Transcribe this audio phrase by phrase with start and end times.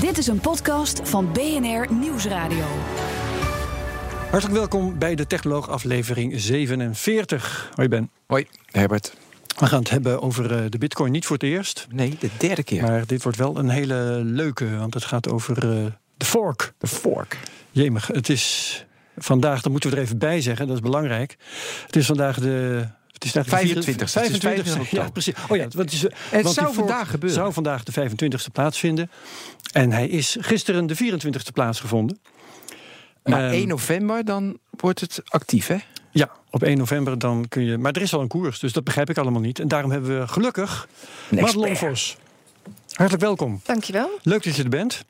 [0.00, 2.64] Dit is een podcast van BNR Nieuwsradio.
[4.30, 7.70] Hartelijk welkom bij de Technoloog aflevering 47.
[7.74, 8.10] Hoi Ben.
[8.26, 9.14] Hoi, Herbert.
[9.58, 11.86] We gaan het hebben over eh, de bitcoin niet voor het eerst.
[11.90, 12.82] Nee, de derde keer.
[12.82, 15.84] Maar dit wordt wel een hele leuke, want het gaat over eh,
[16.16, 16.72] de fork.
[16.78, 17.38] De fork.
[17.70, 18.86] Jemig, het is
[19.16, 21.36] vandaag, dat moeten we er even bij zeggen, dat is belangrijk.
[21.86, 22.86] Het is vandaag de...
[23.32, 25.34] Het is 25 25 ja, precies.
[25.48, 27.38] Oh ja, want het, is, het want zou vandaag gebeuren.
[27.38, 29.10] zou vandaag de 25e plaatsvinden.
[29.72, 32.18] En hij is gisteren de 24e plaatsgevonden.
[33.24, 35.76] Maar Ehm, 1 november, dan wordt het actief, hè?
[36.10, 37.78] Ja, op 1 november dan kun je.
[37.78, 39.58] Maar er is al een koers, dus dat begrijp ik allemaal niet.
[39.58, 40.88] En daarom hebben we gelukkig
[41.30, 41.76] Madelon.
[41.76, 42.16] Vos.
[42.90, 43.60] Hartelijk welkom.
[43.64, 44.10] Dankjewel.
[44.22, 45.04] Leuk dat je er bent.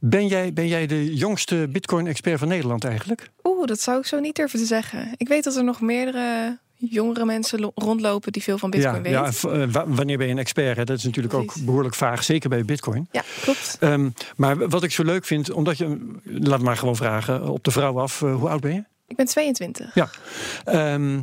[0.00, 3.30] Ben jij, ben jij de jongste Bitcoin-expert van Nederland eigenlijk?
[3.42, 5.14] Oeh, dat zou ik zo niet durven te zeggen.
[5.16, 9.10] Ik weet dat er nog meerdere jongere mensen lo- rondlopen die veel van Bitcoin ja,
[9.10, 9.34] ja, weten.
[9.34, 10.76] v- eh, wa- wanneer ben je een expert?
[10.76, 10.84] Hè?
[10.84, 13.08] Dat is natuurlijk ook behoorlijk vaag, zeker bij Bitcoin.
[13.12, 13.76] Ja, klopt.
[13.80, 17.70] Ehm, maar wat ik zo leuk vind, omdat je, laat maar gewoon vragen, op de
[17.70, 18.84] vrouw af, eh, hoe oud ben je?
[19.06, 19.94] Ik ben 22.
[19.94, 20.10] Ja.
[20.64, 21.20] Ehm,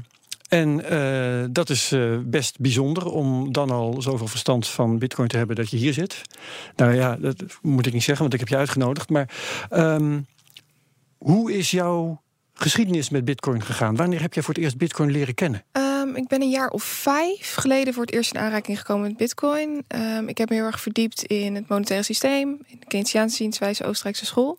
[0.49, 5.37] en eh, dat is eh, best bijzonder om dan al zoveel verstand van Bitcoin te
[5.37, 6.21] hebben dat je hier zit.
[6.75, 9.09] Nou ja, dat moet ik niet zeggen, want ik heb je uitgenodigd.
[9.09, 9.29] Maar
[9.69, 10.19] ehm,
[11.17, 12.21] hoe is jouw
[12.55, 13.95] geschiedenis met Bitcoin gegaan?
[13.95, 15.63] Wanneer heb jij voor het eerst Bitcoin leren kennen?
[15.71, 19.17] Ehm, ik ben een jaar of vijf geleden voor het eerst in aanraking gekomen met
[19.17, 19.83] Bitcoin.
[19.87, 23.85] Ehm, ik heb me heel erg verdiept in het monetaire systeem, in de Keynesiaanse zienswijze
[23.85, 24.57] Oostenrijkse school.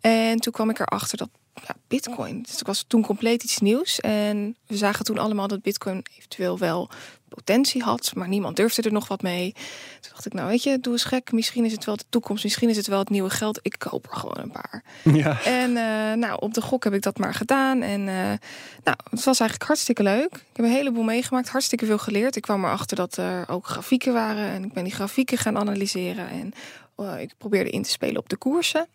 [0.00, 4.00] En toen kwam ik erachter dat ja, Bitcoin, dus het was toen compleet iets nieuws.
[4.00, 6.90] En we zagen toen allemaal dat Bitcoin eventueel wel
[7.34, 9.52] potentie had, maar niemand durfde er nog wat mee.
[10.00, 11.32] Toen dacht ik, nou weet je, doe eens gek.
[11.32, 13.58] Misschien is het wel de toekomst, misschien is het wel het nieuwe geld.
[13.62, 14.82] Ik koop er gewoon een paar.
[15.02, 15.42] Ja.
[15.44, 17.82] En eh, nou, op de gok heb ik dat maar gedaan.
[17.82, 18.38] En eh,
[18.84, 20.34] nou, het was eigenlijk hartstikke leuk.
[20.34, 22.36] Ik heb een heleboel meegemaakt, hartstikke veel geleerd.
[22.36, 24.48] Ik kwam erachter dat er ook grafieken waren.
[24.48, 26.28] En ik ben die grafieken gaan analyseren.
[26.28, 26.54] En
[27.20, 28.86] ik probeerde in te spelen op de koersen.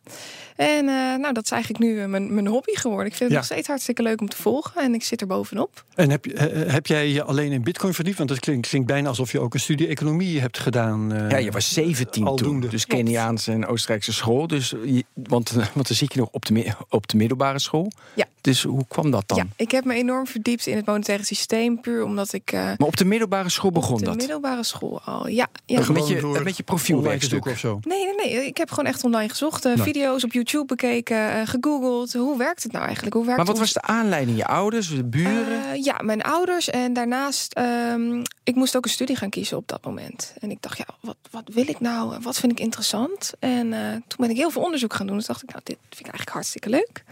[0.56, 3.06] En eh, nou, dat is eigenlijk nu eh, mijn, mijn hobby geworden.
[3.06, 3.36] Ik vind het Ja.
[3.38, 4.82] nog steeds hartstikke leuk om te volgen.
[4.82, 5.84] En ik zit er bovenop.
[5.96, 8.18] En heb, je- eh, heb jij je alleen in Bitcoin verdiept?
[8.18, 11.14] Want het klinkt, klinkt bijna alsof je ook een studie economie hebt gedaan.
[11.14, 12.62] eh, Ja, je was 17 aldoende.
[12.62, 12.70] toen.
[12.70, 14.48] Dus Keniaanse en Oostenrijkse school.
[14.48, 14.74] Dus,
[15.14, 17.92] want, want dan zit je nog op de, op de middelbare school.
[18.16, 18.26] Ja.
[18.42, 19.38] Dus hoe kwam dat dan?
[19.38, 21.82] Ja, ik heb me enorm verdiept in het monetaire systeem.
[21.82, 24.16] Puur omdat ik eh, Maar op de middelbare school begon op de dat?
[24.16, 25.28] middelbare school al.
[25.28, 25.80] Ja, ja.
[25.88, 27.46] Een beetje, door een beetje profielwerkstuk.
[27.46, 27.80] of zo.
[27.88, 28.46] Nee, nee, nee.
[28.46, 29.66] Ik heb gewoon echt online gezocht.
[29.66, 29.74] eh.
[29.76, 32.14] Video's op YouTube bekeken, eh, gegoogeld.
[32.14, 33.16] Hoe werkt het nou eigenlijk?
[33.16, 34.38] Hoe werkt Maar wat ons- was de aanleiding?
[34.38, 35.64] Je ouders, de buren?
[35.72, 36.70] Eh, ja, mijn ouders.
[36.70, 40.34] En daarnaast, ehm, ik moest ook een studie gaan kiezen op dat moment.
[40.40, 42.18] En ik dacht, ja, wat, wat wil ik nou?
[42.22, 43.32] Wat vind ik interessant?
[43.40, 43.70] En
[44.08, 45.18] toen ben ik heel veel onderzoek gaan doen.
[45.18, 47.04] Dus dacht ik, nou, dit vind ik eigenlijk hartstikke leuk.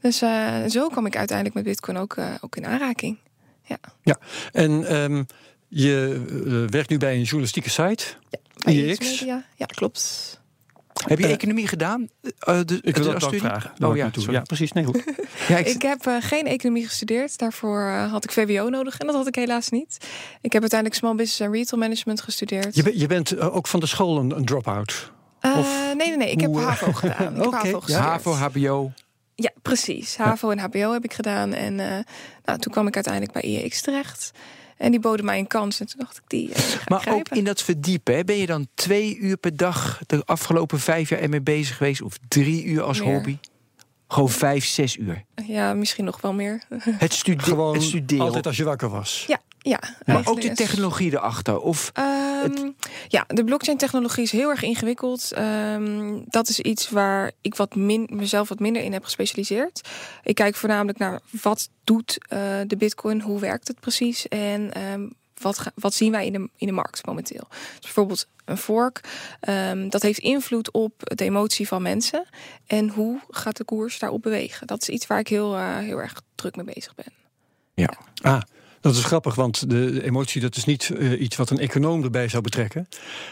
[0.00, 0.18] Dus
[0.72, 3.18] zo kwam ik uiteindelijk met Bitcoin ook, ook in aanraking.
[3.62, 3.76] Ja.
[4.02, 4.18] Ja,
[4.52, 5.24] en ehm,
[5.68, 8.04] je eh, werkt nu bij een journalistieke site.
[8.64, 8.98] IEX?
[8.98, 9.44] IEX Media.
[9.56, 10.34] Ja, klopt.
[11.06, 12.08] Heb je eh, economie gedaan?
[12.38, 13.40] Eh, de, Ik wil de dat ook studie?
[13.40, 13.72] vragen.
[13.78, 14.72] Daar Oh ja, ja, precies.
[14.72, 15.04] Nee, goed.
[15.48, 17.38] Ja, ik, Ik heb geen economie gestudeerd.
[17.38, 18.98] Daarvoor had ik VWO nodig.
[18.98, 19.96] En dat had ik helaas niet.
[20.40, 22.74] Ik heb uiteindelijk Small Business en Retail Management gestudeerd.
[22.76, 25.12] Je, ben- je bent ook van de school een, een drop-out.
[25.40, 26.30] Eh, of nee, nee, nee.
[26.30, 27.36] Ik heb hoe, HAVO gedaan.
[27.36, 28.36] Ik heb Oké, HAVO ja.
[28.50, 28.92] HBO.
[29.34, 30.16] Ja, precies.
[30.16, 31.52] HAVO en HBO heb ik gedaan.
[31.52, 31.98] En eh,
[32.44, 34.30] nou, toen kwam ik uiteindelijk bij IEX terecht.
[34.76, 35.80] En die boden mij een kans.
[35.80, 38.68] En toen dacht ik, die eh, Maar ook in dat verdiepen, hè, ben je dan
[38.74, 42.02] twee uur per dag de afgelopen vijf jaar ermee bezig geweest?
[42.02, 43.14] Of drie uur als Meer.
[43.14, 43.38] hobby?
[44.08, 45.24] Gewoon vijf, zes uur.
[45.46, 46.62] Ja, misschien nog wel meer.
[46.98, 48.24] Het, stude Gewoon het studeren.
[48.26, 49.24] altijd als je wakker was.
[49.26, 49.80] ja, ja.
[50.06, 51.58] maar ook de is- technologie erachter.
[51.60, 52.70] Of Ehm,
[53.08, 55.32] Ja, de blockchain-technologie is heel erg ingewikkeld.
[55.32, 59.88] Ehm, dat is iets waar ik wat min, mezelf wat minder in heb gespecialiseerd.
[60.22, 65.06] Ik kijk voornamelijk naar wat doet eh, de Bitcoin, hoe werkt het precies en ehm,
[65.42, 67.46] wat, ga- wat zien wij in de, in de markt momenteel.
[67.48, 69.00] Dus bijvoorbeeld een fork,
[69.40, 72.26] ehm, dat heeft invloed op de emotie van mensen
[72.66, 74.66] en hoe gaat de koers daarop bewegen.
[74.66, 77.12] Dat is iets waar ik heel, eh, heel erg druk mee bezig ben.
[77.74, 77.98] ja.
[78.22, 78.40] Ah,
[78.80, 82.28] dat is grappig, want de, emotie dat is niet eh, iets wat een econoom erbij
[82.28, 82.88] zou betrekken.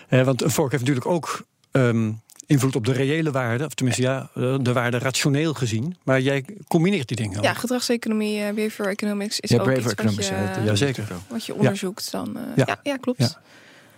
[0.09, 2.12] Eh, want een fork heeft natuurlijk ook ehm,
[2.46, 5.96] invloed op de reële waarde, of tenminste ja, eh, de waarde rationeel gezien.
[6.02, 7.43] Maar jij combineert die dingen.
[7.43, 7.56] Ja, ook.
[7.56, 11.05] gedragseconomie, eh, behavioral economics is Ja, ook behavioral iets wat economics, je, ja, Jazeker.
[11.29, 12.11] wat je onderzoekt.
[12.11, 12.64] Dan, eh, Ja.
[12.67, 12.81] ja.
[12.82, 13.19] Ja, klopt.
[13.19, 13.43] Ja.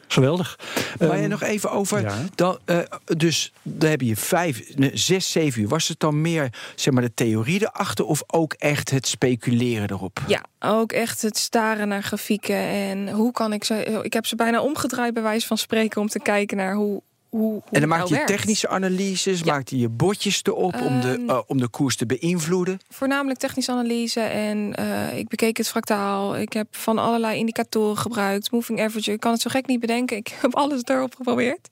[0.09, 0.59] Geweldig.
[0.99, 2.01] Maar Ehm, nog even over.
[2.01, 2.15] ja.
[2.35, 2.79] Dan, eh,
[3.17, 5.69] dus dan heb je vijf, zes, zeven uur.
[5.69, 10.23] Was het dan meer zeg maar, de theorie erachter of ook echt het speculeren erop?
[10.27, 12.57] Ja, ook echt het staren naar grafieken.
[12.57, 14.01] En hoe kan ik ze.
[14.03, 17.03] Ik heb ze bijna omgedraaid, bij wijze van spreken, om te kijken naar hoe.
[17.37, 19.53] Hoe, hoe En dan het maak nou je technische analyses, Ja.
[19.53, 22.79] maak je je bordjes erop om, de, Ehm, eh, om de koers te beïnvloeden.
[22.91, 24.21] Voornamelijk technische analyse.
[24.21, 26.37] En eh, ik bekeek het fractaal.
[26.37, 28.51] Ik heb van allerlei indicatoren gebruikt.
[28.51, 29.13] Moving average.
[29.13, 30.17] Ik kan het zo gek niet bedenken.
[30.17, 31.69] Ik heb alles erop geprobeerd.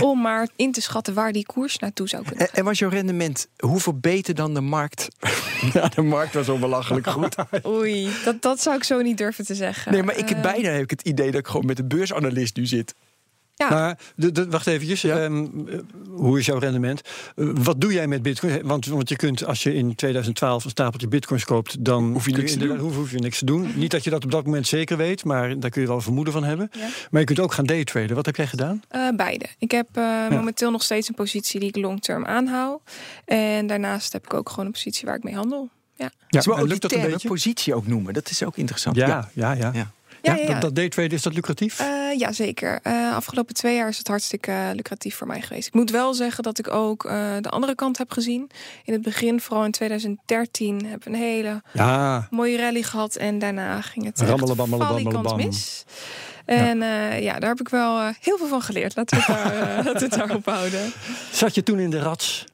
[0.00, 2.48] Om maar in te schatten waar die koers naartoe zou kunnen.
[2.48, 5.08] En, en was jouw rendement hoeveel beter dan de markt?
[5.72, 7.34] ja, de markt was zo belachelijk goed.
[7.66, 9.92] Oei, dat, dat zou ik zo niet durven te zeggen.
[9.92, 11.88] Nee, maar ik heb Eh, bijna heb ik het idee dat ik gewoon met een
[11.88, 12.94] beursanalist nu zit.
[13.54, 15.00] Ja, Maar de, de- wacht eventjes.
[15.00, 15.18] Ja.
[15.22, 15.78] ehm, eh,
[16.10, 17.00] hoe is jouw rendement?
[17.36, 18.62] Eh, wat doe jij met bitcoin?
[18.66, 22.32] Want, want je kunt, als je in 2012 een stapeltje bitcoins koopt, dan Hoef je
[22.36, 22.78] niks te doen.
[22.78, 23.72] Hoef, hoef je niks te doen.
[23.74, 26.02] Niet dat je dat op dat moment zeker weet, maar daar kun je wel een
[26.02, 26.70] vermoeden van hebben.
[26.72, 26.88] Ja.
[27.10, 28.16] Maar je kunt ook gaan daytraden.
[28.16, 28.82] Wat heb jij gedaan?
[28.88, 29.46] Eh, beide.
[29.58, 32.80] Ik heb eh, momenteel nog steeds een positie die ik long-term aanhoud.
[33.24, 35.68] En daarnaast heb ik ook gewoon een positie waar ik mee handel.
[35.96, 37.28] Ja, Ja, en ook lukt die dat een beetje?
[37.28, 38.14] positie ook noemen?
[38.14, 38.96] Dat is ook interessant.
[38.96, 39.92] Ja, ja, ja.
[40.22, 40.34] Ja.
[40.34, 40.46] ja.
[40.46, 41.80] Dat, dat daytraden, is dat lucratief?
[41.80, 42.78] Eh, ja zeker.
[42.82, 45.66] Eh, afgelopen twee jaar is het hartstikke eh, lucratief voor mij geweest.
[45.66, 47.02] Ik moet wel zeggen dat ik ook
[47.40, 48.50] de andere kant heb gezien.
[48.84, 53.16] In het begin, vooral in 2013, heb ik een hele ja, mooie rally gehad.
[53.16, 55.36] En daarna ging het Rammelen, bammelen, bammelen, bam.
[55.36, 55.84] mis.
[56.44, 57.12] En ja.
[57.12, 58.96] ja, daar heb ik wel heel veel van geleerd.
[58.96, 60.92] Laten we het, daar, laten we het daarop houden.
[61.32, 62.44] zat je toen in de rats?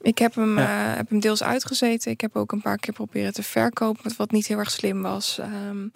[0.00, 2.10] Ik heb hem, heb hem deels uitgezeten.
[2.10, 5.02] Ik heb ook een paar keer proberen te verkopen, wat- wat niet heel erg slim
[5.02, 5.38] was.
[5.38, 5.86] Ehm,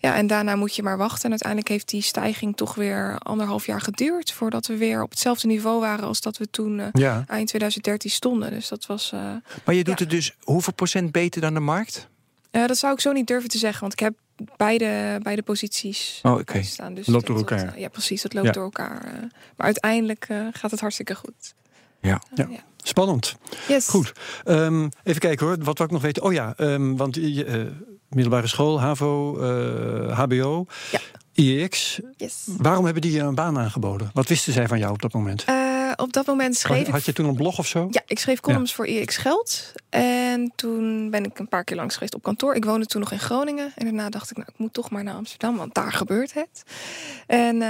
[0.00, 1.24] ja, en daarna moet je maar wachten.
[1.24, 4.32] En uiteindelijk heeft die stijging toch weer anderhalf jaar geduurd...
[4.32, 7.24] voordat we weer op hetzelfde niveau waren als dat we toen eh, Ja.
[7.26, 8.50] eind 2013 stonden.
[8.50, 9.12] Dus dat was...
[9.12, 9.20] eh,
[9.64, 10.04] Maar je doet Ja.
[10.04, 12.08] het dus hoeveel procent beter dan de markt?
[12.50, 14.14] eh, dat zou ik zo niet durven te zeggen, want ik heb
[14.56, 16.62] beide, beide posities Oh, oké.
[16.62, 16.94] staan.
[16.94, 17.78] Dus Loopt door dat- elkaar.
[17.78, 18.22] ja, precies.
[18.22, 18.52] Dat loopt Ja.
[18.52, 19.04] door elkaar.
[19.04, 19.12] eh.
[19.56, 21.54] maar uiteindelijk eh, gaat het hartstikke goed.
[22.00, 22.22] Ja.
[22.34, 22.48] Ja.
[22.82, 23.36] Spannend.
[23.68, 23.88] Yes.
[23.88, 24.12] Goed.
[24.44, 25.56] Ehm, even kijken hoor.
[25.64, 26.22] Wat wil ik nog weten?
[26.22, 27.60] Oh ja, ehm, want je, eh,
[28.10, 31.00] middelbare school, HAVO, eh, HBO, Ja.
[31.34, 32.00] IEX.
[32.16, 32.46] Yes.
[32.58, 34.10] Waarom hebben die je een baan aangeboden?
[34.14, 35.44] Wat wisten zij van jou op dat moment?
[35.44, 35.54] Eh,
[36.00, 37.88] op dat moment schreef Had, ik had je toen een blog of zo?
[37.90, 39.72] Ja, ik schreef columns voor EX Geld.
[39.88, 42.54] En toen ben ik een paar keer langs geweest op kantoor.
[42.54, 43.72] Ik woonde toen nog in Groningen.
[43.74, 46.62] En daarna dacht ik, nou, ik moet toch maar naar Amsterdam, want daar gebeurt het.
[47.26, 47.68] En eh,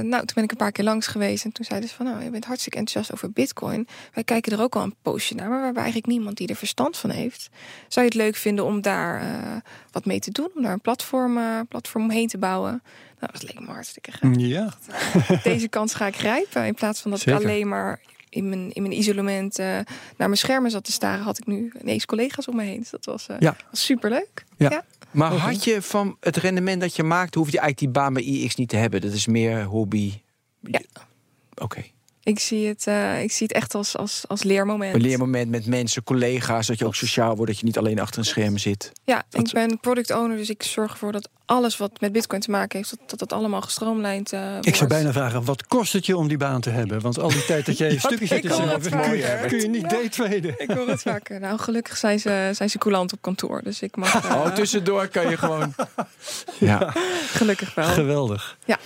[0.00, 1.44] nou, toen ben ik een paar keer langs geweest.
[1.44, 3.88] En toen zeiden ze van, nou, je bent hartstikke enthousiast over bitcoin.
[4.14, 6.56] Wij kijken er ook al een poosje naar, maar we hebben eigenlijk niemand die er
[6.56, 7.48] verstand van heeft.
[7.88, 9.56] Zou je het leuk vinden om daar eh,
[9.92, 10.50] wat mee te doen?
[10.54, 12.82] Om daar een platform, eh, platform omheen te bouwen?
[13.22, 14.72] Nou, dat leek me hartstikke gaaf Ja.
[15.52, 16.66] deze kans ga ik grijpen.
[16.66, 17.40] In plaats van dat Zeker.
[17.40, 19.84] ik alleen maar in mijn, in mijn isolement eh, naar
[20.16, 22.78] mijn schermen zat te staren, had ik nu ineens collega's om me heen.
[22.78, 23.56] Dus dat was, eh Ja.
[23.70, 24.44] was superleuk.
[24.56, 24.70] Ja.
[24.70, 24.84] Ja.
[25.10, 28.22] Maar had je van het rendement dat je maakt, hoef je eigenlijk die baan bij
[28.22, 29.00] IX niet te hebben.
[29.00, 30.12] Dat is meer hobby.
[30.60, 30.80] Ja.
[31.54, 31.82] Oké.
[32.24, 34.94] Ik, zie het, eh, ik zie het echt als, als, als leermoment.
[34.94, 38.18] Een leermoment met mensen, collega's, dat je ook sociaal wordt, dat je niet alleen achter
[38.18, 38.92] een scherm zit.
[39.04, 42.50] Ja, ik ben product owner, dus ik zorg ervoor dat alles wat met bitcoin te
[42.50, 44.88] maken heeft, dat dat, dat allemaal gestroomlijnd eh Ik zou wordt.
[44.88, 47.00] bijna vragen, wat kost het je om die baan te hebben?
[47.00, 49.48] Want al die tijd dat jij stukjes zit te schrijven, kun je, vaker.
[49.48, 49.88] kun je niet Ja.
[49.88, 50.54] daytraden.
[50.56, 51.40] Ik hoor het vaker.
[51.40, 53.62] Nou, gelukkig zijn ze, zijn ze coulant op kantoor.
[53.62, 55.74] Dus ik mag eh, Oh, tussendoor kan je gewoon.
[56.58, 56.92] Ja.
[57.26, 57.84] gelukkig wel.
[57.88, 58.56] Geweldig.
[58.64, 58.78] Ja.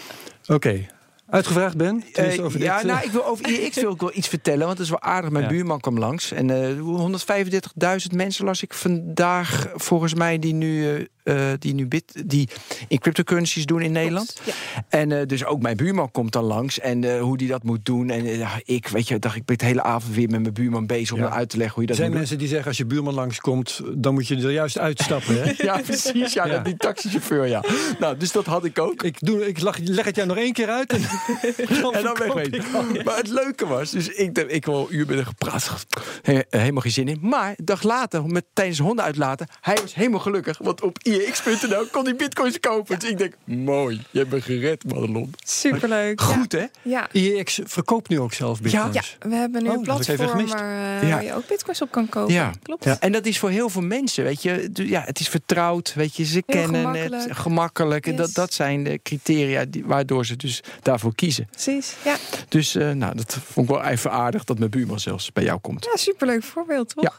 [0.46, 0.86] Oké.
[1.26, 2.04] Uitgevraagd Ben?
[2.12, 4.66] Eh, over ja, dit, eh, nou, ik wil over IX wil ik wel iets vertellen,
[4.66, 5.30] want het is wel aardig.
[5.30, 5.50] Mijn Ja.
[5.50, 10.86] buurman kwam langs en eh 135.000 mensen las ik vandaag volgens mij die nu,
[11.24, 12.48] eh, eh, die nu bit, die
[12.88, 14.40] in cryptocurrencies doen in Nederland.
[14.44, 14.52] Ja.
[14.88, 17.84] En eh, dus ook mijn buurman komt dan langs en eh, hoe die dat moet
[17.84, 18.10] doen.
[18.10, 21.12] En ik, weet je, dacht ik ben de hele avond weer met mijn buurman bezig
[21.16, 21.30] om Ja.
[21.30, 23.14] uit te leggen hoe je er dat zijn moet mensen die zeggen, als je buurman
[23.14, 25.42] langskomt, dan moet je er juist uitstappen.
[25.42, 25.52] Hè?
[25.66, 26.32] Ja, precies.
[26.32, 26.58] Ja, Ja.
[26.58, 27.64] die taxichauffeur, ja.
[27.98, 29.02] Nou, dus dat had ik ook.
[29.02, 30.92] Ik, doe, ik leg het jou nog één keer uit.
[30.92, 31.00] En,
[31.92, 32.64] En dan wegwezen.
[33.04, 35.86] Maar het leuke was, dus ik, dacht, ik wil een uur met hem gepraat.
[36.22, 37.18] He- helemaal geen zin in.
[37.22, 40.58] Maar een dag later, met, tijdens honden uitlaten, hij was helemaal gelukkig.
[40.58, 42.98] Want op ix.nl kon hij bitcoins kopen.
[42.98, 45.34] Dus ik denk, mooi, je hebt me gered, Madelon.
[45.44, 46.20] Superleuk.
[46.20, 46.64] Goed, hè?
[46.82, 47.08] Ja.
[47.12, 49.16] IEX verkoopt nu ook zelf bitcoins.
[49.20, 51.14] Ja, we hebben nu Oh, een even platform waar, eh, Ja.
[51.14, 52.34] waar je ook bitcoins op kan kopen.
[52.34, 52.52] Ja.
[52.62, 52.84] Klopt.
[52.84, 52.96] Ja.
[53.00, 54.70] En dat is voor heel veel mensen, weet je.
[54.72, 56.24] Ja, het is vertrouwd, weet je.
[56.24, 57.22] Ze kennen gemakkelijk.
[57.28, 58.06] het, gemakkelijk.
[58.06, 58.20] En Yes.
[58.20, 61.48] dat, dat zijn de criteria die, waardoor ze dus daarvoor kiezen.
[61.50, 61.94] Precies.
[62.04, 62.16] Ja.
[62.48, 65.58] Dus eh, nou, dat vond ik wel even aardig dat mijn buurman zelfs bij jou
[65.60, 65.84] komt.
[65.84, 67.04] ja, superleuk voorbeeld, toch?
[67.04, 67.12] Ja.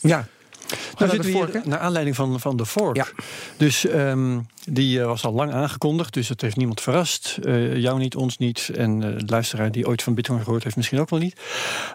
[0.00, 0.26] Ja.
[0.68, 2.96] Nou, naar zitten we hier naar aanleiding van, van de fork.
[2.96, 3.06] Ja.
[3.56, 7.38] Dus ehm, die eh, was al lang aangekondigd, dus het heeft niemand verrast.
[7.42, 8.70] Eh, jou niet, ons niet.
[8.74, 11.40] En eh, de luisteraar die ooit van Bitcoin gehoord heeft, misschien ook wel niet.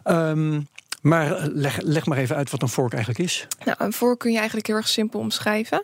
[0.04, 0.62] Ehm,
[1.04, 3.48] Maar eh, leg, leg maar even uit wat een fork eigenlijk is.
[3.66, 5.84] Nou, een fork kun je eigenlijk heel erg simpel omschrijven.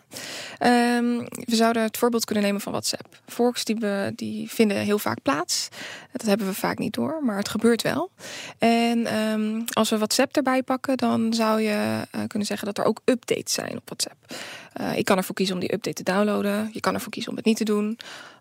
[0.58, 3.20] Ehm, we zouden het voorbeeld kunnen nemen van WhatsApp.
[3.26, 5.68] Forks die, we, die vinden heel vaak plaats.
[6.12, 8.10] Dat hebben we vaak niet door, maar het gebeurt wel.
[8.58, 12.84] En ehm, als we WhatsApp erbij pakken, dan zou je eh, kunnen zeggen dat er
[12.84, 14.34] ook updates zijn op WhatsApp.
[14.80, 16.70] Uh, ik kan ervoor kiezen om die update te downloaden.
[16.72, 17.98] Je kan ervoor kiezen om het niet te doen.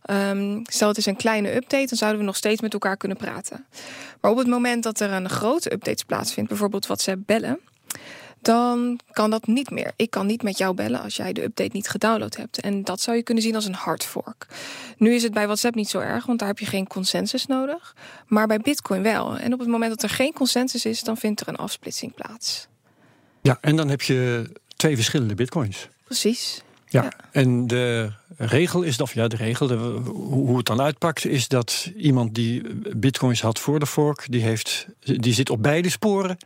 [0.10, 3.18] Um, stel het is een kleine update, dan zouden we nog steeds met elkaar kunnen
[3.18, 3.65] praten.
[4.22, 7.60] Maar op het moment dat er een grote update plaatsvindt, bijvoorbeeld WhatsApp bellen,
[8.41, 9.91] dan kan dat niet meer.
[9.96, 12.62] Ik kan niet met jou bellen als jij de update niet gedownload hebt.
[12.62, 14.48] En dat zou je kunnen zien als een hard fork.
[14.98, 17.96] Nu is het bij WhatsApp niet zo erg, want daar heb je geen consensus nodig.
[18.27, 19.38] Maar bij Bitcoin wel.
[19.38, 22.68] En op het moment dat er geen consensus is, dan vindt er een afsplitsing plaats.
[23.41, 25.88] Ja, en dan heb je twee verschillende bitcoins.
[26.03, 26.63] Precies.
[26.89, 27.12] Ja, ja.
[27.31, 29.75] en de regel is, of ja, de regel, de,
[30.13, 32.63] hoe het dan uitpakt, is dat iemand die
[32.96, 36.38] bitcoins had voor de fork, die, heeft, die zit op beide sporen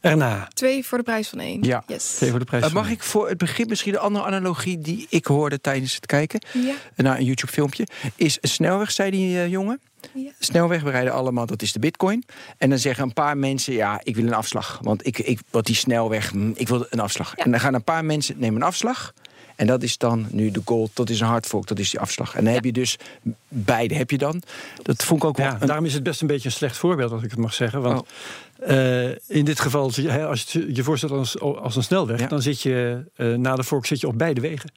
[0.00, 0.48] erna.
[0.54, 1.62] Twee voor de prijs van één.
[1.62, 2.14] Ja, yes.
[2.14, 4.78] twee voor de prijs Uh, van mag ik voor het begin misschien de andere analogie
[4.78, 6.74] die ik hoorde tijdens het kijken Ja.
[6.96, 7.86] naar een YouTube-filmpje?
[8.16, 9.80] Is een snelweg, zei die eh, jongen.
[10.14, 10.30] Ja.
[10.38, 12.24] Snelweg, we rijden allemaal, dat is de bitcoin.
[12.58, 14.78] En dan zeggen een paar mensen, ja, ik wil een afslag.
[14.82, 17.36] Want ik, ik, wat die snelweg, hm, ik wil een afslag.
[17.36, 17.44] Ja.
[17.44, 19.12] En dan gaan een paar mensen nemen een afslag.
[19.60, 22.00] En dat is dan nu de gold, dat is een hard fork, dat is die
[22.00, 22.34] afslag.
[22.34, 22.96] En dan heb je dus
[23.48, 24.42] beide, heb je dan.
[24.82, 25.46] Dat vond ik ook wel...
[25.46, 27.54] Ja, een- daarom is het best een beetje een slecht voorbeeld, als ik het mag
[27.54, 27.80] zeggen.
[27.82, 28.68] Want Oh.
[28.70, 32.60] eh, in dit geval, als je het je voorstelt als, als een snelweg, dan zit
[32.62, 34.70] je eh, na de fork zit je op beide wegen.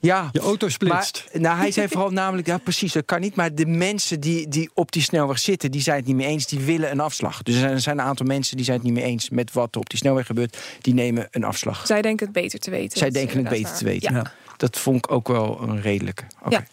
[0.00, 1.24] Ja, Je auto splitst.
[1.32, 3.34] Maar, nou, hij zei vooral namelijk, ja precies, dat kan niet.
[3.34, 6.46] Maar de mensen die, die op die snelweg zitten, die zijn het niet mee eens.
[6.46, 7.42] Die willen een afslag.
[7.42, 9.52] Dus er zijn, er zijn een aantal mensen die zijn het niet mee eens met
[9.52, 10.58] wat er op die snelweg gebeurt.
[10.80, 11.86] Die nemen een afslag.
[11.86, 12.98] Zij denken het beter te weten.
[12.98, 14.14] Zij denken het beter te weten.
[14.14, 14.32] Ja.
[14.56, 16.24] Dat vond ik ook wel een redelijke.
[16.42, 16.54] Oké.
[16.54, 16.64] Ja.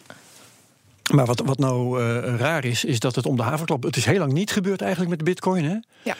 [1.14, 3.82] Maar wat, wat nou eh, raar is, is dat het om de haverklap...
[3.82, 5.76] Het is heel lang niet gebeurd eigenlijk met de bitcoin, hè?
[6.02, 6.16] Ja.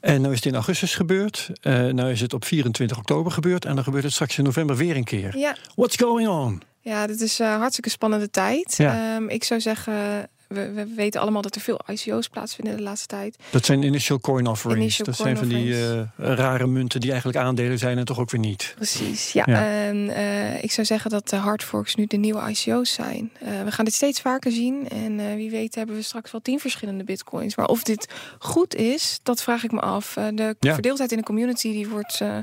[0.00, 1.50] En nu is het in augustus gebeurd.
[1.60, 3.64] eh nu is het op 24 oktober gebeurd.
[3.64, 5.36] En dan gebeurt het straks in november weer een keer.
[5.38, 5.56] Ja.
[5.74, 6.62] What's going on?
[6.80, 8.74] Ja, dit is een hartstikke spannende tijd.
[8.76, 9.14] Ja.
[9.16, 13.06] Ehm, ik zou zeggen, we, we weten allemaal dat er veel ICO's plaatsvinden de laatste
[13.06, 13.36] tijd.
[13.50, 14.80] Dat zijn initial coin offerings.
[14.80, 15.74] Initial dat coin zijn van die
[16.18, 18.72] eh, rare munten die eigenlijk aandelen zijn en toch ook weer niet.
[18.76, 19.42] Precies, ja.
[19.46, 19.62] Ja.
[19.86, 23.30] En eh, ik zou zeggen dat de hardforks nu de nieuwe ICO's zijn.
[23.40, 24.88] Eh, we gaan dit steeds vaker zien.
[24.88, 27.56] En eh, wie weet hebben we straks wel tien verschillende bitcoins.
[27.56, 30.16] Maar of dit goed is, dat vraag ik me af.
[30.16, 30.72] Eh, de Ja.
[30.72, 32.20] verdeeldheid in de community, die wordt...
[32.20, 32.36] eh,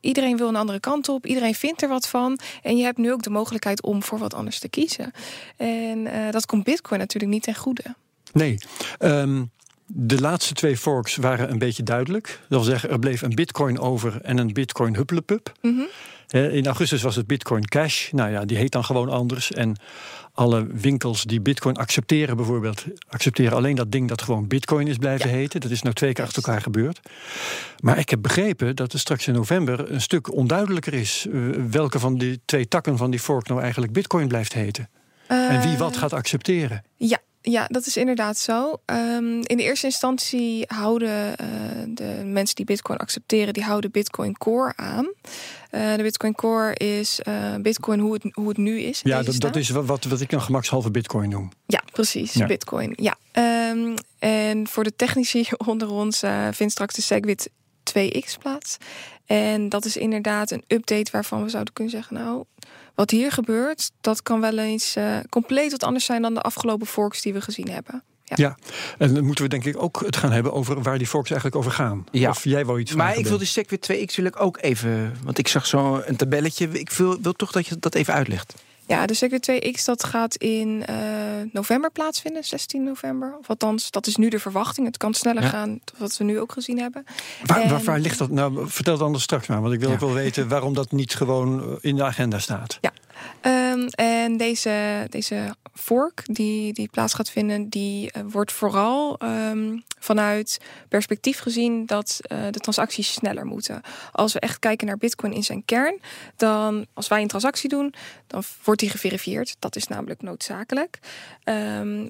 [0.00, 1.26] iedereen wil een andere kant op.
[1.26, 2.38] Iedereen vindt er wat van.
[2.62, 5.12] En je hebt nu ook de mogelijkheid om voor wat anders te kiezen.
[5.56, 7.94] En eh, dat komt bitcoin natuurlijk niet ten goede.
[8.32, 8.58] Nee.
[8.98, 9.44] Ehm,
[9.86, 12.26] de laatste twee forks waren een beetje duidelijk.
[12.26, 15.52] Dat wil zeggen, er bleef een bitcoin over en een bitcoin huppelepup.
[15.62, 15.80] Mhm.
[16.28, 18.10] In augustus was het Bitcoin Cash.
[18.10, 19.52] Nou ja, die heet dan gewoon anders.
[19.52, 19.76] En
[20.32, 25.30] alle winkels die Bitcoin accepteren, bijvoorbeeld, accepteren alleen dat ding dat gewoon Bitcoin is blijven
[25.30, 25.36] Ja.
[25.36, 25.60] heten.
[25.60, 27.00] Dat is nou twee keer achter elkaar gebeurd.
[27.80, 31.40] Maar ik heb begrepen dat er straks in november een stuk onduidelijker is eh,
[31.70, 34.88] welke van die twee takken van die fork nou eigenlijk Bitcoin blijft heten.
[35.26, 36.82] En wie wat Eh, gaat accepteren.
[36.96, 38.80] Ja, ja, dat is inderdaad zo.
[38.84, 41.46] Ehm, in de eerste instantie houden eh,
[41.88, 45.12] de mensen die Bitcoin accepteren, die houden Bitcoin Core aan.
[45.70, 49.00] Eh, de Bitcoin Core is eh, Bitcoin hoe het, hoe het nu is.
[49.02, 51.48] Ja, dat, dat is wat, wat ik een gemakshalve Bitcoin noem.
[51.66, 52.32] Ja, precies.
[52.32, 52.46] Ja.
[52.46, 52.92] Bitcoin.
[52.96, 53.16] Ja.
[53.32, 57.50] Ehm, en voor de technici onder ons vindt straks de Segwit
[57.98, 58.76] 2x plaats.
[59.26, 62.44] En dat is inderdaad een update waarvan we zouden kunnen zeggen: Nou,
[62.98, 66.86] wat hier gebeurt, dat kan wel eens eh, compleet wat anders zijn dan de afgelopen
[66.86, 68.02] forks die we gezien hebben.
[68.24, 68.36] Ja.
[68.36, 68.56] Ja,
[68.98, 71.60] en dan moeten we denk ik ook het gaan hebben over waar die forks eigenlijk
[71.60, 72.06] over gaan.
[72.10, 72.30] Ja.
[72.30, 75.16] Of jij wou iets Maar ik wil SEC weer 2x wil ik ook even...
[75.24, 76.68] Want ik zag zo een tabelletje.
[76.68, 78.54] Ik wil, wil toch dat je dat even uitlegt.
[78.88, 80.96] Ja, de Segwit 2X dat gaat in eh,
[81.52, 83.36] november plaatsvinden, 16 november.
[83.38, 84.86] Of althans, dat is nu de verwachting.
[84.86, 85.48] Het kan sneller Ja.
[85.48, 87.04] gaan wat we nu ook gezien hebben.
[87.44, 88.30] Waar, En- waar, waar ligt dat?
[88.30, 89.60] Nou, vertel het anders straks maar.
[89.60, 89.94] Want ik wil Ja.
[89.94, 92.78] ook wel weten waarom dat niet gewoon eh, in de agenda staat.
[93.40, 99.78] Ehm, en deze, deze fork die, die plaats gaat vinden, die eh, wordt vooral ehm,
[99.98, 100.58] vanuit
[100.88, 103.80] perspectief gezien dat eh, de transacties sneller moeten.
[104.12, 106.00] Als we echt kijken naar Bitcoin in zijn kern,
[106.36, 107.94] dan als wij een transactie doen,
[108.26, 109.56] dan wordt die geverifieerd.
[109.58, 110.98] Dat is namelijk noodzakelijk.
[111.44, 112.06] Ehm,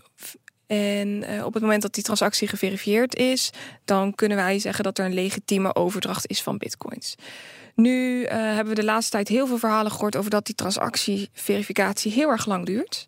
[0.68, 3.50] en eh, op het moment dat die transactie geverifieerd is,
[3.84, 7.14] dan kunnen wij zeggen dat er een legitieme overdracht is van bitcoins.
[7.80, 12.12] Nu eh, hebben we de laatste tijd heel veel verhalen gehoord over dat die transactieverificatie
[12.12, 13.06] heel erg lang duurt.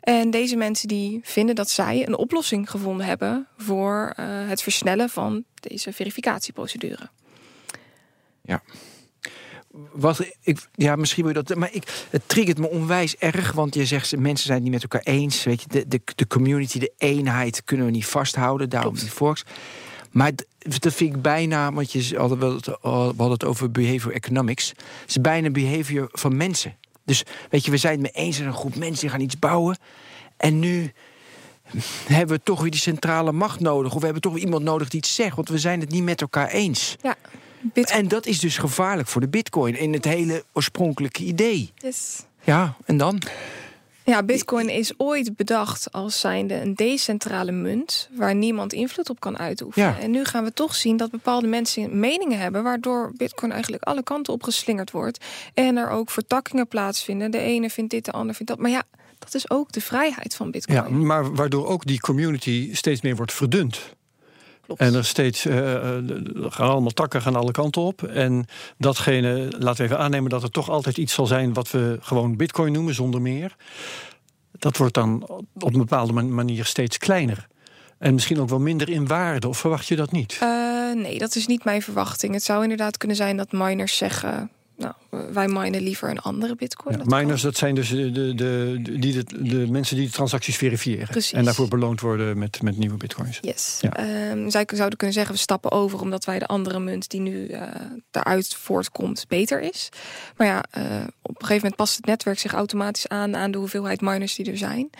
[0.00, 5.08] En deze mensen die vinden dat zij een oplossing gevonden hebben voor eh, het versnellen
[5.08, 7.08] van deze verificatieprocedure.
[9.92, 11.56] Wat ik, ja, misschien wil je dat.
[11.56, 13.52] Maar ik, het triggert me onwijs erg.
[13.52, 15.44] Want je zegt, mensen zijn het niet met elkaar eens.
[15.44, 18.68] Weet je, de, de, de community, de eenheid kunnen we niet vasthouden.
[18.68, 19.06] Daarom Klopt.
[19.06, 19.44] die forks.
[20.10, 24.68] Maar dat vind ik bijna, want je hadden we, hadden het over behavior economics.
[24.68, 26.76] Het is bijna behavior van mensen.
[27.04, 29.38] Dus weet je, we zijn het mee eens dat een groep mensen die gaan iets
[29.38, 29.78] bouwen.
[30.36, 30.92] En nu
[32.06, 33.92] hebben we toch weer die centrale macht nodig.
[33.92, 35.36] Of we hebben toch weer iemand nodig die iets zegt.
[35.36, 36.96] Want we zijn het niet met elkaar eens.
[37.02, 37.16] Ja,
[37.72, 38.00] Bitcoin.
[38.00, 39.78] En dat is dus gevaarlijk voor de bitcoin.
[39.78, 41.72] In het hele oorspronkelijke idee.
[41.76, 42.22] Yes.
[42.44, 43.22] Ja, en dan?
[44.06, 49.38] Ja, Bitcoin is ooit bedacht als zijnde een decentrale munt waar niemand invloed op kan
[49.38, 49.88] uitoefenen.
[49.88, 49.98] Ja.
[49.98, 54.02] En nu gaan we toch zien dat bepaalde mensen meningen hebben, waardoor Bitcoin eigenlijk alle
[54.02, 55.24] kanten op geslingerd wordt.
[55.54, 57.30] En er ook vertakkingen plaatsvinden.
[57.30, 58.60] De ene vindt dit, de ander vindt dat.
[58.60, 58.82] Maar ja,
[59.18, 60.78] dat is ook de vrijheid van Bitcoin.
[60.78, 63.95] Ja, maar waardoor ook die community steeds meer wordt verdund.
[64.66, 64.80] Klopt.
[64.80, 66.04] En er steeds eh, eh,
[66.38, 68.02] gaan allemaal takken gaan alle kanten op.
[68.02, 68.46] En
[68.78, 72.36] datgene, laten we even aannemen dat er toch altijd iets zal zijn wat we gewoon
[72.36, 73.56] bitcoin noemen, zonder meer.
[74.58, 75.22] Dat wordt dan
[75.54, 77.46] op een bepaalde man- manier steeds kleiner.
[77.98, 80.38] En misschien ook wel minder in waarde, of verwacht je dat niet?
[80.40, 80.48] Eh,
[80.94, 82.34] nee, dat is niet mijn verwachting.
[82.34, 84.50] Het zou inderdaad kunnen zijn dat miners zeggen.
[84.76, 84.94] Nou,
[85.32, 86.96] wij minen liever een andere bitcoin.
[86.96, 87.18] Ja, Dat kan.
[87.18, 91.06] miners, dat zijn dus de, de, de, die de, de mensen die de transacties verifiëren.
[91.06, 91.32] Precies.
[91.32, 93.38] En daarvoor beloond worden met, met nieuwe bitcoins.
[93.40, 93.78] Yes.
[93.80, 93.92] Ja.
[93.92, 97.46] Ehm, zij zouden kunnen zeggen, we stappen over omdat wij de andere munt die nu
[97.46, 97.62] eh
[98.10, 99.88] daaruit voortkomt beter is.
[100.36, 100.82] Maar ja, eh,
[101.22, 104.50] op een gegeven moment past het netwerk zich automatisch aan aan de hoeveelheid miners die
[104.50, 104.90] er zijn.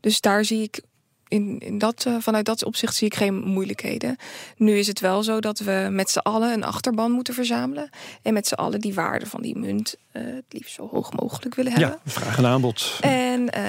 [0.00, 0.80] Dus daar zie ik
[1.28, 4.16] in, in dat, eh, vanuit dat opzicht zie ik geen moeilijkheden.
[4.56, 7.90] Nu is het wel zo dat we met z'n allen een achterban moeten verzamelen.
[8.22, 11.72] En met z'n allen die waarde van die munt het liefst zo hoog mogelijk willen
[11.72, 11.90] hebben.
[12.04, 12.98] Ja, vraag en aanbod.
[13.00, 13.62] En eh,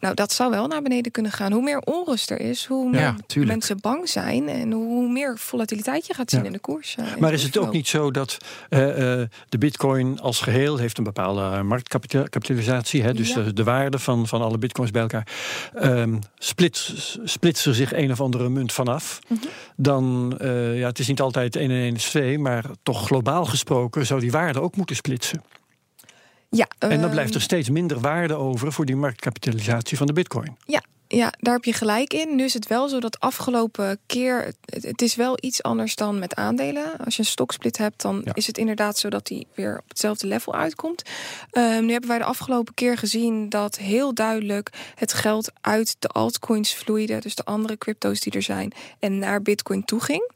[0.00, 1.52] nou, dat zou wel naar beneden kunnen gaan.
[1.52, 6.06] Hoe meer onrust er is, hoe meer Ja, mensen bang zijn en hoe meer volatiliteit
[6.06, 6.46] je gaat zien Ja.
[6.46, 6.94] in de koers.
[6.98, 8.36] eh, in Maar is het ook niet zo dat
[8.68, 13.42] eh, eh, de bitcoin als geheel heeft een bepaalde marktkapitalisatie, hè, dus Ja.
[13.42, 15.26] de, de waarde van, van alle bitcoins bij elkaar,
[15.74, 19.40] ehm splits, splitst er zich een of andere munt vanaf, Mhm.
[19.76, 23.44] dan, eh, ja, het is niet altijd 1 en 1 is 2, maar toch globaal
[23.44, 25.42] gesproken zou die waarde ook moeten splitsen.
[26.50, 30.12] Ja, En dan ehm, blijft er steeds minder waarde over voor die marktkapitalisatie van de
[30.12, 30.56] bitcoin.
[30.66, 32.34] Ja, ja, daar heb je gelijk in.
[32.36, 34.44] Nu is het wel zo dat afgelopen keer...
[34.64, 36.96] Het, het is wel iets anders dan met aandelen.
[37.04, 38.34] Als je een stoksplit hebt, dan Ja.
[38.34, 39.08] is het inderdaad zo...
[39.08, 41.02] dat die weer op hetzelfde level uitkomt.
[41.50, 43.48] Ehm, nu hebben wij de afgelopen keer gezien...
[43.48, 47.18] dat heel duidelijk het geld uit de altcoins vloeide...
[47.18, 48.72] dus de andere crypto's die er zijn...
[48.98, 50.30] en naar bitcoin toe ging.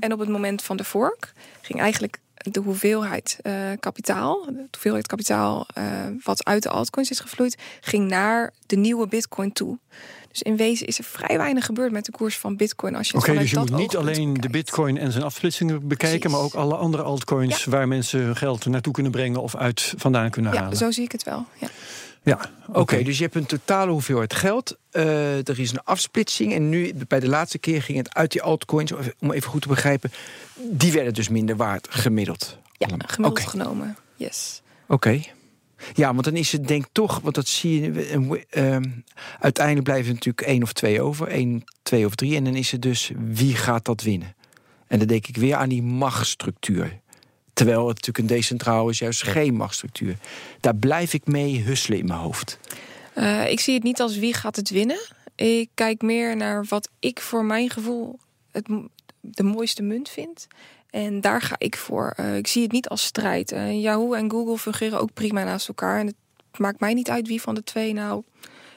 [0.00, 2.18] En op het moment van de fork ging eigenlijk
[2.50, 5.84] de hoeveelheid eh, kapitaal, de hoeveelheid kapitaal eh,
[6.22, 9.78] wat uit de altcoins is gevloeid, ging naar de nieuwe bitcoin toe.
[10.28, 12.94] Dus in wezen is er vrij weinig gebeurd met de koers van bitcoin.
[12.94, 15.88] Als je het Oké, dus je dat moet niet alleen de bitcoin en zijn afsplitsingen
[15.88, 16.36] bekijken, Precies.
[16.36, 20.30] maar ook alle andere altcoins waar mensen hun geld naartoe kunnen brengen of uit vandaan
[20.30, 20.76] kunnen Ja, halen.
[20.76, 21.44] zo zie ik het wel.
[21.60, 21.68] Ja.
[22.28, 24.76] Ja, Oké, dus je hebt een totale hoeveelheid geld.
[24.90, 26.52] Eh, er is een afsplitsing.
[26.52, 28.92] En nu, bij de laatste keer, ging het uit die altcoins.
[29.18, 30.10] Om even goed te begrijpen.
[30.70, 32.58] Die werden dus minder waard gemiddeld.
[32.72, 33.06] Ja, Allemaal.
[33.08, 33.96] gemiddeld genomen.
[34.16, 34.62] Yes.
[34.86, 35.20] Oké.
[35.94, 38.04] Ja, want dan is het denk ik toch, want dat zie je.
[38.50, 38.84] eh, ehm,
[39.38, 42.36] uiteindelijk blijven er natuurlijk één of twee over, één, twee of drie.
[42.36, 44.34] En dan is het dus wie gaat dat winnen?
[44.86, 47.00] En dan denk ik weer aan die machtsstructuur.
[47.58, 50.16] Terwijl het natuurlijk een decentraal is, juist geen machtsstructuur.
[50.60, 52.58] Daar blijf ik mee husselen in mijn hoofd.
[53.14, 54.98] Eh, ik zie het niet als wie gaat het winnen.
[55.34, 58.18] Ik kijk meer naar wat ik voor mijn gevoel
[58.52, 58.66] het,
[59.20, 60.46] de mooiste munt vind.
[60.90, 62.12] En daar ga ik voor.
[62.16, 63.52] Eh, ik zie het niet als strijd.
[63.52, 66.00] Eh, Yahoo en Google fungeren ook prima naast elkaar.
[66.00, 66.16] En het
[66.58, 68.22] maakt mij niet uit wie van de twee nou.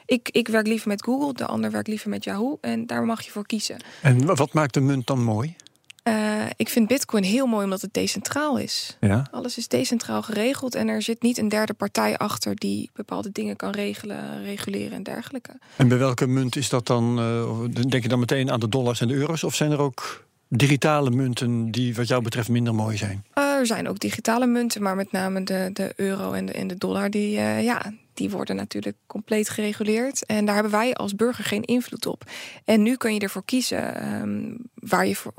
[0.05, 2.57] Ik, ik werk liever met Google, de ander werkt liever met Yahoo.
[2.61, 3.77] En daar mag je voor kiezen.
[4.01, 5.55] En wa- wat maakt de munt dan mooi?
[6.03, 8.97] Eh, ik vind Bitcoin heel mooi omdat het decentraal is.
[8.99, 9.27] Ja.
[9.31, 13.55] Alles is decentraal geregeld en er zit niet een derde partij achter die bepaalde dingen
[13.55, 15.51] kan regelen, reguleren en dergelijke.
[15.75, 17.19] En bij welke munt is dat dan?
[17.19, 19.43] eh, denk je dan meteen aan de dollars en de euro's?
[19.43, 23.25] Of zijn er ook digitale munten die wat jou betreft minder mooi zijn?
[23.37, 26.67] Uh, er zijn ook digitale munten, maar met name de, de euro en de, en
[26.67, 30.25] de dollar, die, uh, ja, die worden natuurlijk compleet gereguleerd.
[30.25, 32.23] En daar hebben wij als burger geen invloed op.
[32.65, 35.33] En nu kun je ervoor kiezen um, waar je voor,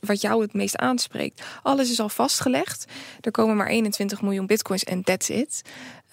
[0.00, 1.42] wat jou het meest aanspreekt.
[1.62, 2.84] Alles is al vastgelegd.
[3.20, 5.62] Er komen maar 21 miljoen bitcoins en that's it.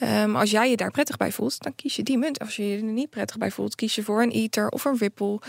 [0.03, 2.39] Um, als jij je daar prettig bij voelt, dan kies je die munt.
[2.39, 4.97] Als je je er niet prettig bij voelt, kies je voor een Ether of een
[4.97, 5.39] Ripple.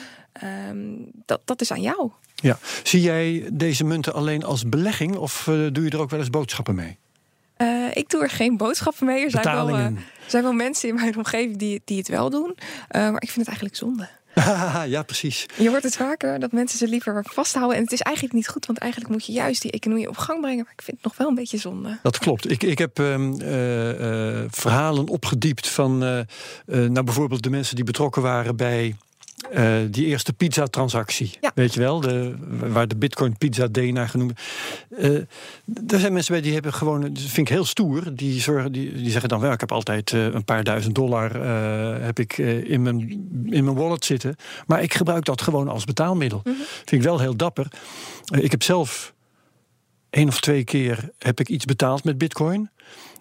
[0.70, 2.10] Um, dat, dat is aan jou.
[2.34, 2.58] Ja.
[2.82, 6.30] Zie jij deze munten alleen als belegging of uh, doe je er ook wel eens
[6.30, 6.98] boodschappen mee?
[7.58, 9.24] Uh, ik doe er geen boodschappen mee.
[9.24, 9.94] Er zijn wel, uh, er
[10.26, 12.56] zijn wel mensen in mijn omgeving die, die het wel doen.
[12.88, 14.08] Maar ik vind het eigenlijk zonde.
[14.86, 15.46] ja, precies.
[15.56, 17.76] Je hoort het vaker dat mensen ze liever vasthouden.
[17.76, 20.40] En het is eigenlijk niet goed, want eigenlijk moet je juist die economie op gang
[20.40, 20.64] brengen.
[20.64, 21.98] Maar ik vind het nog wel een beetje zonde.
[22.02, 22.50] Dat klopt.
[22.50, 23.38] Ik, ik heb um, uh,
[24.50, 26.20] verhalen opgediept van uh,
[26.64, 28.96] nou bijvoorbeeld de mensen die betrokken waren bij
[29.50, 31.38] eh, die eerste pizza-transactie.
[31.40, 31.52] Ja.
[31.54, 34.40] Weet je wel, de, waar de Bitcoin Pizza Day naar genoemd.
[34.96, 35.14] Eh
[35.86, 38.14] er zijn mensen bij die hebben gewoon, dat vind ik heel stoer.
[38.14, 41.34] Die, zorgen, die, die zeggen dan wel, ik heb altijd eh, een paar duizend dollar
[42.02, 42.98] heb ik, in, mijn,
[43.46, 44.36] in mijn wallet zitten.
[44.66, 46.40] Maar ik gebruik dat gewoon als betaalmiddel.
[46.44, 47.66] Vind ik wel heel dapper.
[48.40, 49.14] Ik heb zelf
[50.10, 52.70] één of twee keer heb ik iets betaald met Bitcoin.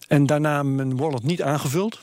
[0.08, 2.02] En daarna mijn wallet niet aangevuld.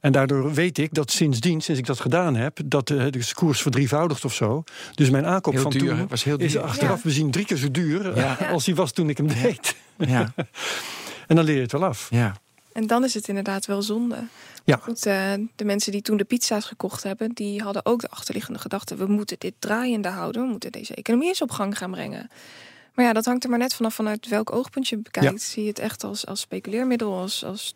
[0.00, 3.62] En daardoor weet ik dat sindsdien, sinds ik dat gedaan heb, dat de, de koers
[3.62, 4.64] verdrievoudigd of zo.
[4.94, 6.60] Dus mijn aankoop Heel van duur, toen Was heel is duur.
[6.62, 7.02] achteraf Ja.
[7.04, 8.38] bezien drie keer zo duur Ja.
[8.38, 9.76] eh, als die was toen ik hem deed.
[9.98, 10.32] Ja,
[11.26, 12.06] En dan leer je het wel af.
[12.10, 12.34] ja.
[12.72, 14.16] En dan is het inderdaad wel zonde.
[14.64, 14.76] Ja.
[14.76, 18.58] Goed, eh, de mensen die toen de pizza's gekocht hebben, die hadden ook de achterliggende
[18.58, 22.30] gedachte: we moeten dit draaiende houden, we moeten deze economie eens op gang gaan brengen.
[22.94, 25.42] Maar ja, dat hangt er maar net vanaf vanuit welk oogpunt je bekijkt.
[25.42, 27.74] Zie je het echt als, als speculeermiddel, als, als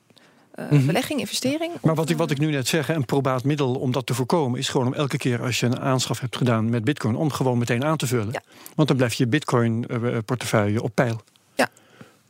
[0.54, 0.86] eh, Mhm.
[0.86, 1.72] belegging, investering?
[1.82, 4.14] Maar Of, wat ik, wat ik nu net zeg, een probaat middel om dat te
[4.14, 7.30] voorkomen, is gewoon om elke keer als je een aanschaf hebt gedaan met Bitcoin, om
[7.30, 8.32] gewoon meteen aan te vullen.
[8.32, 8.42] Ja.
[8.74, 11.20] Want dan blijft je Bitcoin-portefeuille op peil.
[11.54, 11.68] Ja.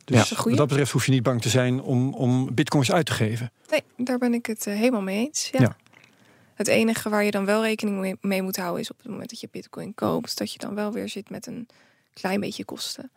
[0.04, 3.12] Dus wat dat betreft hoef je niet bang te zijn om, om Bitcoins uit te
[3.12, 3.50] geven.
[3.70, 5.48] Nee, daar ben ik het eh, helemaal mee eens.
[5.52, 5.60] Ja.
[5.60, 5.76] Ja.
[6.54, 9.40] Het enige waar je dan wel rekening mee moet houden is op het moment dat
[9.40, 11.68] je bitcoin koopt, dat je dan wel weer zit met een
[12.12, 13.10] klein beetje kosten.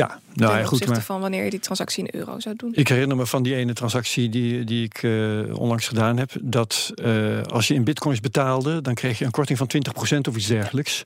[0.00, 0.72] Ja, nou ten ja, goed.
[0.72, 2.72] opzichte Maar van wanneer je die transactie in euro zou doen.
[2.74, 6.30] ik herinner me van die ene transactie die, die ik eh, onlangs gedaan heb.
[6.42, 9.70] Dat eh, als je in bitcoins betaalde, dan kreeg je een korting van
[10.16, 11.02] 20% of iets dergelijks.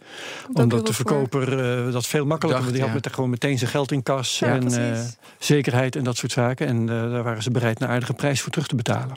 [0.52, 2.94] Omdat de verkoper eh, dat veel makkelijker, Dacht, want die had ja.
[2.94, 4.38] met gewoon meteen zijn geld in kas.
[4.38, 5.00] Ja, en eh,
[5.38, 6.66] zekerheid en dat soort zaken.
[6.66, 9.16] En eh, daar waren ze bereid een aardige prijs voor terug te betalen.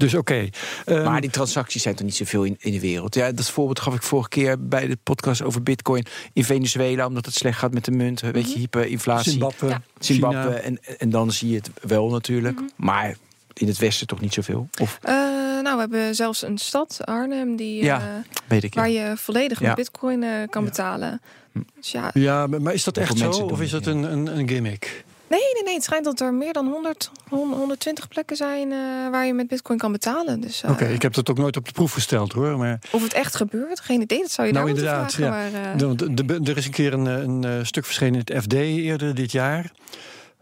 [0.00, 0.48] Dus oké.
[0.84, 3.14] Ehm, Maar die transacties zijn toch niet zoveel in, in de wereld.
[3.14, 7.24] Ja, dat voorbeeld gaf ik vorige keer bij de podcast over Bitcoin in Venezuela, omdat
[7.26, 8.20] het slecht gaat met de munt.
[8.20, 9.30] Weet je, hyperinflatie.
[9.30, 9.82] Zimbabwe, Ja.
[9.98, 10.38] Zimbabwe.
[10.40, 10.54] China.
[10.56, 12.60] En, en dan zie je het wel natuurlijk.
[12.76, 13.16] Maar
[13.52, 14.68] in het Westen toch niet zoveel?
[14.80, 15.14] Of Eh,
[15.62, 18.06] nou, we hebben zelfs een stad, Arnhem, die, Ja, eh,
[18.48, 18.80] weet ik ja.
[18.80, 19.66] waar je volledig Ja.
[19.66, 20.68] met bitcoin eh, kan Ja.
[20.68, 21.20] betalen.
[21.76, 23.30] Dus ja, Ja, maar is dat echt zo?
[23.30, 25.04] Of is het, dat een, een gimmick?
[25.30, 25.74] Nee, nee, nee.
[25.74, 28.78] Het schijnt dat er meer dan 100, 100 120 plekken zijn eh,
[29.10, 30.40] waar je met bitcoin kan betalen.
[30.40, 32.58] Dus eh, Oké, ik heb dat ook nooit op de proef gesteld hoor.
[32.58, 34.20] Maar of het echt gebeurt, geen idee.
[34.20, 35.52] Dat zou je Nou, daar moeten inderdaad, vragen.
[35.52, 38.42] Maar, eh, de- de- de- er is een keer een, een, stuk verschenen in het
[38.42, 39.70] FD eerder dit jaar.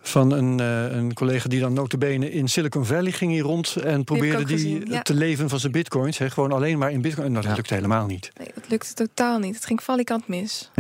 [0.01, 4.45] Van een, een collega die dan notabene in Silicon Valley ging hier rond en probeerde
[4.45, 5.03] die gezien, ja.
[5.03, 6.19] te leven van zijn bitcoins.
[6.19, 7.27] Hè, gewoon alleen maar in bitcoin.
[7.27, 7.55] En dat Ja.
[7.55, 8.31] lukt helemaal niet.
[8.39, 9.55] nee, dat lukte totaal niet.
[9.55, 10.71] Het ging valikant mis.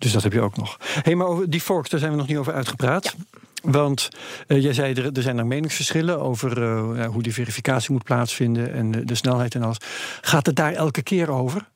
[0.00, 0.76] Dus dat heb je ook nog.
[0.80, 3.14] hey, maar over die forks, daar zijn we nog niet over uitgepraat.
[3.62, 4.08] Want
[4.46, 8.72] eh, jij zei, er, er zijn er meningsverschillen over eh, hoe die verificatie moet plaatsvinden
[8.72, 9.76] en de, de snelheid en alles.
[10.20, 11.68] Gaat het daar elke keer over?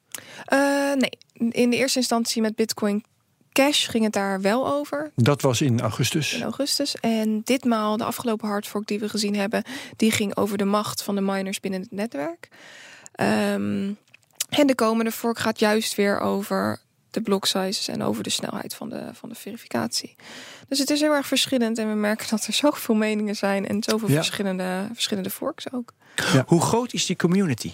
[0.44, 0.58] Eh,
[0.94, 3.04] nee, in de eerste instantie met bitcoin
[3.52, 5.10] cash ging het daar wel over.
[5.14, 6.34] Dat was in augustus.
[6.34, 6.94] in augustus.
[6.94, 9.62] En ditmaal, de afgelopen hardfork die we gezien hebben,
[9.96, 12.48] die ging over de macht van de miners binnen het netwerk.
[13.12, 13.92] Ehm,
[14.48, 16.80] en de komende fork gaat juist weer over
[17.14, 20.16] de block sizes en over de snelheid van de, van de verificatie.
[20.68, 23.82] Dus het is heel erg verschillend en we merken dat er zoveel meningen zijn en
[23.82, 24.14] zoveel Ja.
[24.14, 25.92] verschillende, verschillende forks ook.
[26.46, 27.70] Hoe groot is die community?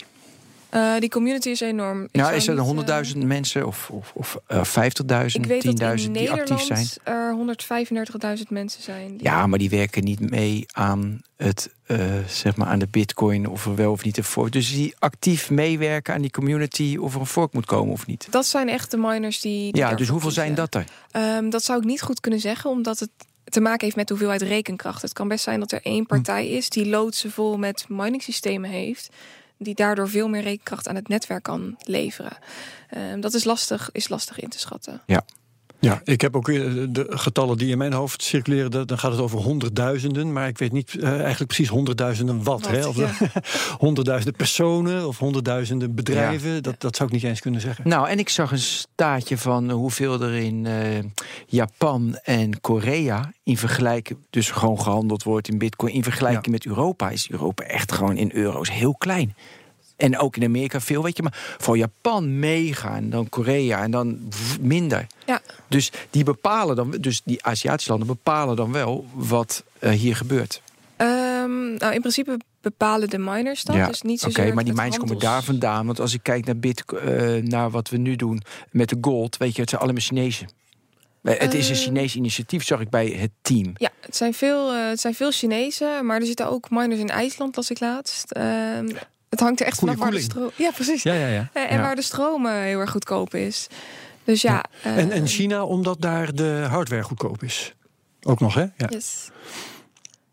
[0.70, 2.02] Eh, die community is enorm.
[2.02, 5.48] Ik Ja, zou is er niet, eh, 100.000 mensen of, of, of eh, 50.000, Ik
[5.48, 6.78] weet dat 10.000 in die actief zijn?
[6.78, 9.09] Nederland er 135.000 mensen zijn.
[9.09, 13.48] Die Ja, maar die werken niet mee aan het, eh, zeg maar aan de bitcoin
[13.48, 14.52] of er wel of niet een fork.
[14.52, 18.26] Dus die actief meewerken aan die community of er een fork moet komen of niet.
[18.30, 19.72] Dat zijn echt de miners die.
[19.72, 20.85] die Ja, dus hoeveel zijn dat er?
[21.11, 23.11] Ehm, dat zou ik niet goed kunnen zeggen, omdat het
[23.44, 25.02] te maken heeft met de hoeveelheid rekenkracht.
[25.02, 29.09] Het kan best zijn dat er één partij is die loodsen vol met miningssystemen heeft,
[29.62, 32.38] die daardoor veel meer rekenkracht aan het netwerk kan leveren.
[32.88, 35.03] Ehm, dat is lastig, is lastig in te schatten.
[35.07, 35.25] Ja,
[36.04, 36.54] ik heb ook eh,
[36.88, 38.86] de getallen die in mijn hoofd circuleren.
[38.86, 40.32] Dan gaat het over honderdduizenden.
[40.32, 42.60] Maar ik weet niet eh, eigenlijk precies honderdduizenden wat.
[42.60, 42.86] Wat, hè?
[42.86, 43.10] Of ja.
[43.78, 46.62] honderdduizenden personen of honderdduizenden bedrijven.
[46.62, 47.88] Dat, dat zou ik niet eens kunnen zeggen.
[47.88, 50.74] Nou, en ik zag een staatje van hoeveel er in eh,
[51.46, 56.50] Japan en Korea in vergelijking, dus gewoon gehandeld wordt in bitcoin, in vergelijking Ja.
[56.50, 59.34] met Europa, is Europa echt gewoon in euro's heel klein.
[60.00, 63.90] En ook in Amerika veel, weet je, maar voor Japan mega en dan Korea en
[63.90, 64.18] dan
[64.60, 65.06] minder.
[65.26, 65.40] Ja.
[65.68, 70.62] Dus die bepalen dan, dus die Aziatische landen bepalen dan wel wat eh, hier gebeurt.
[70.96, 73.76] Ehm, nou, in principe bepalen de miners dat.
[73.76, 75.86] Ja, dus niet Oké, zozeer maar die mijns komen daar vandaan.
[75.86, 79.36] Want als ik kijk naar, Bitco- eh, naar wat we nu doen met de gold,
[79.36, 80.48] weet je, het zijn allemaal Chinezen.
[81.22, 81.80] Eh, Het is een Eh.
[81.80, 83.72] Chinees initiatief, zag ik bij het team.
[83.74, 87.56] Ja, het zijn, veel, het zijn veel Chinezen, maar er zitten ook miners in IJsland,
[87.56, 88.30] las ik laatst.
[88.30, 88.88] Ehm,
[89.30, 90.50] het hangt er echt Goeie vanaf waar de stroom.
[90.56, 91.02] Ja, precies.
[91.02, 91.50] Ja, ja, ja.
[91.52, 91.82] Eh, En Ja.
[91.82, 93.66] waar de stroom eh, heel erg goedkoop is.
[94.24, 94.64] Dus ja.
[94.82, 97.74] En, en eh, China, omdat daar de hardware goedkoop is.
[98.22, 98.60] Ook nog, hè?
[98.76, 98.86] Ja.
[98.88, 99.28] Yes.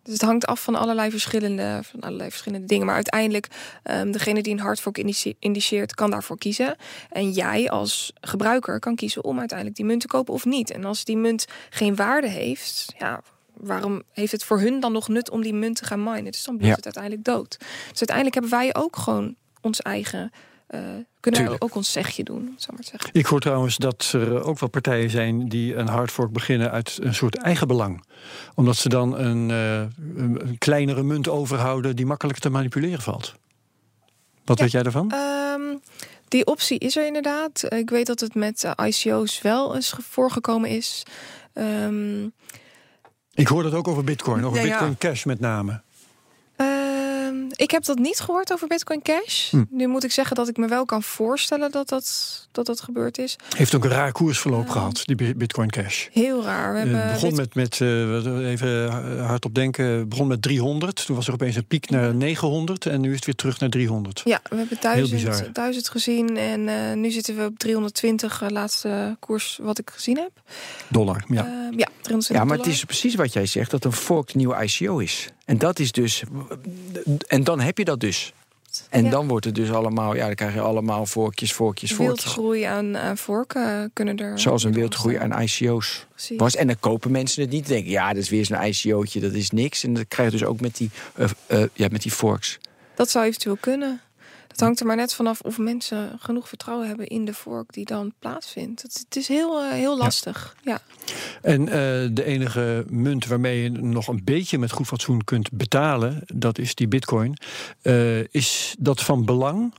[0.03, 2.85] Dus het hangt af van allerlei verschillende, van allerlei verschillende dingen.
[2.85, 3.47] Maar uiteindelijk,
[3.83, 4.97] um, degene die een hardfork
[5.39, 6.75] indiceert, kan daarvoor kiezen.
[7.09, 10.71] En jij als gebruiker kan kiezen om uiteindelijk die munt te kopen of niet.
[10.71, 13.21] En als die munt geen waarde heeft, ja,
[13.59, 16.31] waarom heeft het voor hun dan nog nut om die munt te gaan minen?
[16.31, 17.57] Dus dan blijft het uiteindelijk dood.
[17.59, 20.31] Dus uiteindelijk hebben wij ook gewoon ons eigen
[20.69, 20.79] uh,
[21.19, 21.63] kunnen Tuurlijk.
[21.63, 23.09] ook ons zegje doen, zal maar zeggen.
[23.13, 27.13] Ik hoor trouwens dat er ook wel partijen zijn die een hardfork beginnen uit een
[27.13, 28.03] soort eigen belang.
[28.55, 29.79] Omdat ze dan een, uh,
[30.15, 33.33] een kleinere munt overhouden die makkelijker te manipuleren valt.
[34.45, 35.13] Wat weet jij daarvan?
[35.13, 35.81] Um,
[36.27, 37.63] die optie is er inderdaad.
[37.69, 41.03] Ik weet dat het met ICO's wel eens voorgekomen is.
[41.53, 42.33] Um,
[43.37, 45.81] ik hoor dat ook over Bitcoin, over ja, Bitcoin Cash met name.
[47.57, 49.51] Ik heb dat niet gehoord over Bitcoin Cash.
[49.51, 49.63] Hm.
[49.69, 53.17] Nu moet ik zeggen dat ik me wel kan voorstellen dat dat, dat, dat gebeurd
[53.17, 53.35] is.
[53.55, 56.07] Heeft ook een raar koersverloop gehad, die Bitcoin Cash.
[56.11, 56.73] Heel raar.
[56.73, 58.89] We hebben het begon met, met uh, even
[59.21, 61.05] hardop denken, begon met 300.
[61.05, 63.69] Toen was er opeens een piek naar 900 en nu is het weer terug naar
[63.69, 64.21] 300.
[64.25, 69.15] Ja, we hebben 1000, 1000 gezien en uh, nu zitten we op 320, uh, laatste
[69.19, 70.31] koers wat ik gezien heb.
[70.87, 71.69] Dollar, ja.
[71.75, 74.97] ja, 320 ja, maar het is precies wat jij zegt, dat een fork nieuwe ICO
[74.97, 75.29] is.
[75.47, 76.23] En dat is dus.
[77.27, 78.33] En dan heb je dat dus.
[78.89, 82.23] En dan wordt het dus allemaal, ja, dan krijg je allemaal vorkjes, vorkjes, vorkjes.
[82.23, 84.39] Wildgroei aan, aan vorken kunnen er.
[84.39, 86.05] Zoals een wildgroei aan ICO's
[86.37, 86.55] was.
[86.55, 87.67] En dan kopen mensen het niet.
[87.67, 89.83] Denken, ja, dat is weer zo'n ICO'tje, dat is niks.
[89.83, 92.57] En dat krijg je dus ook met die, uh, uh, ja, met die forks.
[92.95, 94.01] Dat zou eventueel kunnen.
[94.57, 97.85] Het hangt er maar net vanaf of mensen genoeg vertrouwen hebben in de vork die
[97.85, 98.81] dan plaatsvindt.
[98.81, 100.55] Het, het is heel, uh, heel lastig.
[100.63, 100.81] Ja.
[101.41, 101.69] En uh,
[102.11, 106.75] de enige munt waarmee je nog een beetje met goed fatsoen kunt betalen, dat is
[106.75, 107.37] die bitcoin.
[107.83, 109.73] Uh, is dat van belang?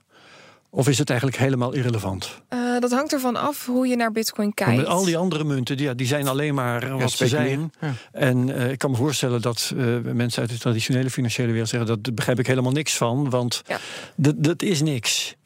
[0.70, 2.42] Of is het eigenlijk helemaal irrelevant?
[2.50, 4.76] Uh, dat hangt ervan af hoe je naar Bitcoin kijkt.
[4.76, 7.72] met al die andere munten, die, ja, die zijn alleen maar wat ze zijn.
[7.81, 7.94] Ja.
[8.12, 11.88] En uh, ik kan me voorstellen dat uh, mensen uit de traditionele financiële wereld zeggen:
[11.88, 13.78] dat begrijp ik helemaal niks van, want ja.
[14.37, 15.37] dat is niks.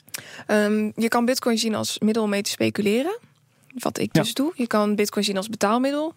[0.46, 3.18] Um, je kan Bitcoin zien als middel om mee te speculeren.
[3.74, 4.52] Wat ik dus doe.
[4.54, 6.14] Je kan Bitcoin zien als betaalmiddel.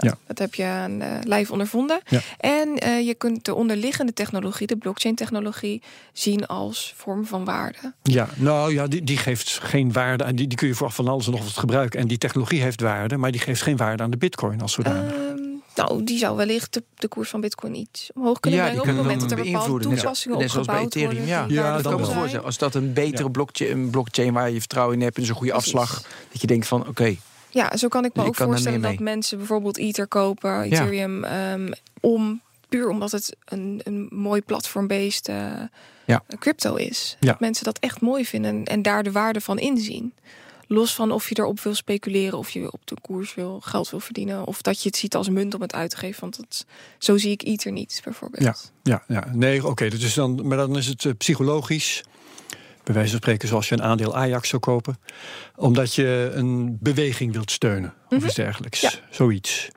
[0.00, 0.18] Ja.
[0.26, 2.00] Dat heb je aan uh, lijf ondervonden.
[2.08, 2.20] Ja.
[2.38, 5.82] En uh, je kunt de onderliggende technologie, de blockchain-technologie,
[6.12, 7.92] zien als vorm van waarde.
[8.02, 10.24] Ja, nou ja, die, die geeft geen waarde.
[10.24, 12.00] En die, die kun je voor van alles en nog wat gebruiken.
[12.00, 15.14] En die technologie heeft waarde, maar die geeft geen waarde aan de bitcoin als zodanig.
[15.14, 15.38] Uh,
[15.74, 18.82] nou, die zou wellicht de, de, koers van Bitcoin iets omhoog kunnen ja, brengen.
[18.82, 20.60] Op het moment dat er bepaalde toepassingen ja.
[20.64, 21.26] bij Ethereum.
[21.26, 22.44] Ja, ja dat kan me voorstellen.
[22.44, 25.52] Als dat een betere blockchain, een blockchain waar je vertrouwen in hebt en een goede
[25.52, 25.74] Precies.
[25.74, 26.90] afslag, dat je denkt van oké.
[26.90, 27.18] Okay,
[27.50, 31.52] ja, zo kan ik me ook voorstellen dat mensen bijvoorbeeld Ether kopen, Ethereum, ja.
[31.52, 35.62] um, om puur omdat het een, een mooi platform-based uh,
[36.06, 36.22] ja.
[36.38, 37.16] crypto is.
[37.20, 37.30] Ja.
[37.30, 40.12] Dat mensen dat echt mooi vinden en daar de waarde van inzien.
[40.70, 44.00] Los van of je erop wil speculeren, of je op de koers wil geld wil
[44.00, 46.20] verdienen, of dat je het ziet als munt om het uit te geven.
[46.20, 46.66] Want dat,
[46.98, 48.42] zo zie ik Ether niet, bijvoorbeeld.
[48.42, 49.30] Ja, ja, ja.
[49.32, 49.88] nee, oké.
[49.88, 52.04] dus dan, maar dan is het uh, psychologisch
[52.88, 54.98] bij wijze van spreken zoals je een aandeel Ajax zou kopen.
[55.56, 58.26] Omdat je een beweging wilt steunen of mm -hmm.
[58.26, 58.80] iets dergelijks.
[58.80, 58.90] Ja.
[59.10, 59.68] Zoiets.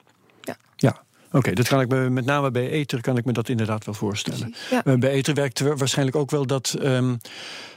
[0.41, 0.57] Ja.
[0.75, 1.03] ja.
[1.31, 3.93] Oké, dat kan ik me met name bij Ether kan ik me dat inderdaad wel
[3.93, 4.55] voorstellen.
[4.69, 4.81] Ja.
[4.85, 7.17] Uh, bij Ether werkt waarschijnlijk ook wel dat um,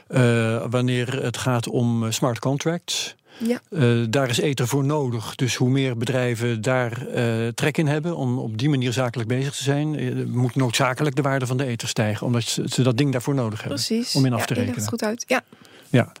[0.09, 3.15] uh, wanneer het gaat om smart contracts.
[3.37, 3.61] Ja.
[3.69, 5.35] Uh, daar is Ether voor nodig.
[5.35, 9.55] Dus hoe meer bedrijven daar uh, trek in hebben om op die manier zakelijk bezig
[9.55, 12.97] te zijn, uh, moet noodzakelijk de waarde van de Ether stijgen, omdat ze, ze dat
[12.97, 13.83] ding daarvoor nodig hebben.
[13.85, 14.15] Precies.
[14.15, 14.75] Om in af ja, te rekenen.
[14.75, 15.23] het goed uit.
[15.27, 15.43] Ja.
[15.89, 16.11] Ja,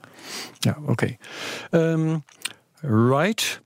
[0.59, 0.91] ja oké.
[0.91, 1.17] Okay.
[1.71, 2.23] Um,
[2.81, 3.61] right.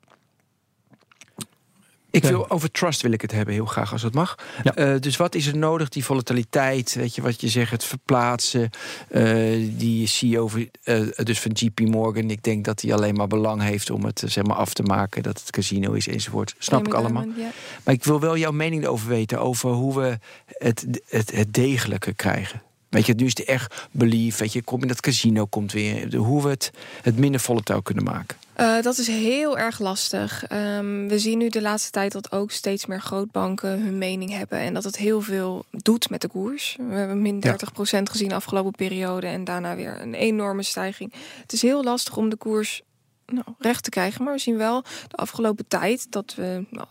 [2.23, 4.36] Ik wil over trust wil ik het hebben, heel graag als het mag.
[4.63, 4.93] Ja.
[4.93, 5.89] Uh, dus wat is er nodig?
[5.89, 8.69] Die volatiliteit, weet je wat je zegt, het verplaatsen.
[9.12, 10.49] Uh, die CEO
[10.84, 14.23] uh, dus van JP Morgan, ik denk dat hij alleen maar belang heeft om het
[14.25, 16.55] zeg maar af te maken, dat het casino is enzovoort.
[16.58, 17.25] Snap ik allemaal.
[17.38, 17.51] Ja.
[17.84, 22.13] Maar ik wil wel jouw mening erover weten, over hoe we het, het, het degelijke
[22.13, 22.62] krijgen.
[22.89, 24.38] Weet je, nu is het echt belief.
[24.38, 26.15] Weet je, kom in dat casino komt weer.
[26.15, 28.38] Hoe we het, het minder volatile kunnen maken.
[28.59, 30.51] Uh, dat is heel erg lastig.
[30.51, 34.59] Um, we zien nu de laatste tijd dat ook steeds meer grootbanken hun mening hebben.
[34.59, 36.75] En dat het heel veel doet met de koers.
[36.79, 37.49] We hebben min 30%
[37.89, 38.01] ja.
[38.03, 39.27] gezien de afgelopen periode.
[39.27, 41.13] En daarna weer een enorme stijging.
[41.41, 42.81] Het is heel lastig om de koers
[43.25, 44.23] nou, recht te krijgen.
[44.23, 46.87] Maar we zien wel de afgelopen tijd dat we nou,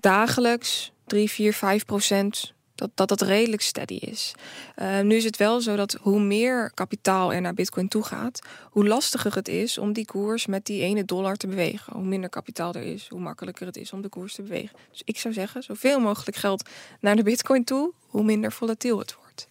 [0.00, 4.32] dagelijks 3, 4, 5 procent dat, dat dat redelijk steady is.
[4.76, 8.40] Uh, nu is het wel zo dat hoe meer kapitaal er naar Bitcoin toe gaat,
[8.70, 11.92] hoe lastiger het is om die koers met die ene dollar te bewegen.
[11.92, 14.76] Hoe minder kapitaal er is, hoe makkelijker het is om de koers te bewegen.
[14.90, 16.68] Dus ik zou zeggen, zoveel mogelijk geld
[17.00, 19.48] naar de Bitcoin toe, hoe minder volatiel het wordt.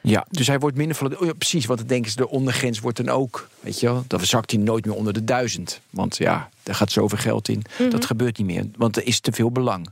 [0.00, 1.20] Ja, dus hij wordt minder volatiel.
[1.20, 4.04] Oh, ja, precies, want dan denken ze, de ondergrens wordt dan ook, weet je wel,
[4.06, 5.80] dan zakt hij nooit meer onder de duizend.
[5.90, 7.56] Want ja, daar gaat zoveel geld in.
[7.56, 7.90] Mm -hmm.
[7.90, 9.88] Dat gebeurt niet meer, want er is te veel belang.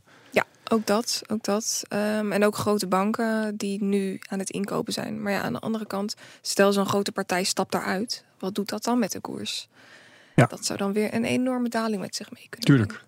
[0.68, 1.82] Ook dat, ook dat.
[1.88, 5.22] Ehm, en ook grote banken die nu aan het inkopen zijn.
[5.22, 8.24] Maar ja, aan de andere kant, stel zo'n grote partij stapt daaruit.
[8.38, 9.68] Wat doet dat dan met de koers?
[10.34, 10.46] Ja.
[10.46, 13.04] Dat zou dan weer een enorme daling met zich mee kunnen Tuurlijk.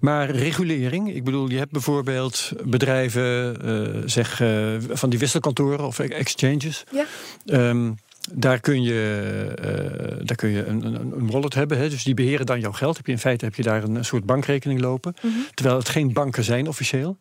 [0.00, 5.98] Maar regulering, ik bedoel, je hebt bijvoorbeeld bedrijven, eh, zeg eh, van die wisselkantoren of
[5.98, 6.84] exchanges.
[6.90, 7.04] Ja.
[7.46, 7.90] Ehm,
[8.30, 11.78] daar kun je, eh, daar kun je een, een, een wallet hebben.
[11.78, 11.88] Hè?
[11.88, 12.96] Dus die beheren dan jouw geld.
[12.96, 15.14] Heb je in feite heb je daar een, soort bankrekening lopen.
[15.22, 15.32] Mhm.
[15.54, 17.18] Terwijl het geen banken zijn officieel.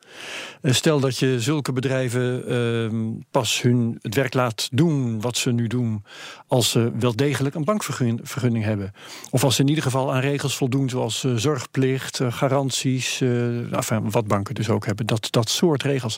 [0.62, 2.96] Eh, stel dat je zulke bedrijven ehm,
[3.32, 6.04] pas hun het werk laat doen wat ze nu doen.
[6.48, 8.94] Als ze wel degelijk een bankvergunning hebben.
[9.30, 13.22] Of als ze in ieder geval aan regels voldoen zoals eh, zorgplicht, garanties.
[13.72, 15.06] enfin, wat banken dus ook hebben.
[15.06, 16.18] Dat, dat soort regels.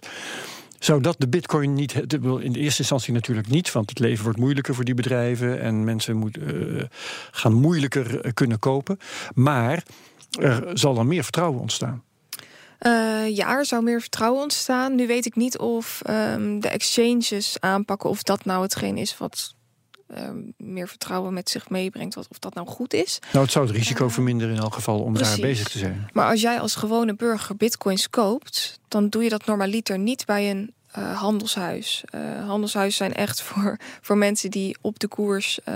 [0.84, 1.93] Zou dat de bitcoin niet...
[2.13, 5.84] In de eerste instantie natuurlijk niet, want het leven wordt moeilijker voor die bedrijven en
[5.84, 6.84] mensen moet, uh,
[7.32, 9.00] gaan moeilijker eh, kunnen kopen.
[9.34, 9.84] Maar
[10.39, 12.04] er zal dan meer vertrouwen ontstaan.
[12.80, 14.96] Uh, ja, er zou meer vertrouwen ontstaan.
[14.96, 19.56] Nu weet ik niet of um, de exchanges aanpakken of dat nou hetgeen is wat
[20.18, 22.16] um, meer vertrouwen met zich meebrengt.
[22.16, 23.20] Wat, of dat nou goed is.
[23.32, 25.36] Nou, het zou het risico verminderen in elk geval om Precies.
[25.36, 26.08] daar bezig te zijn.
[26.13, 30.50] Maar als jij als gewone burger bitcoins koopt, dan doe je dat normaliter niet bij
[30.50, 32.04] een uh, handelshuis.
[32.16, 35.76] Uh, handelshuizen zijn echt voor, voor mensen die op de koers uh,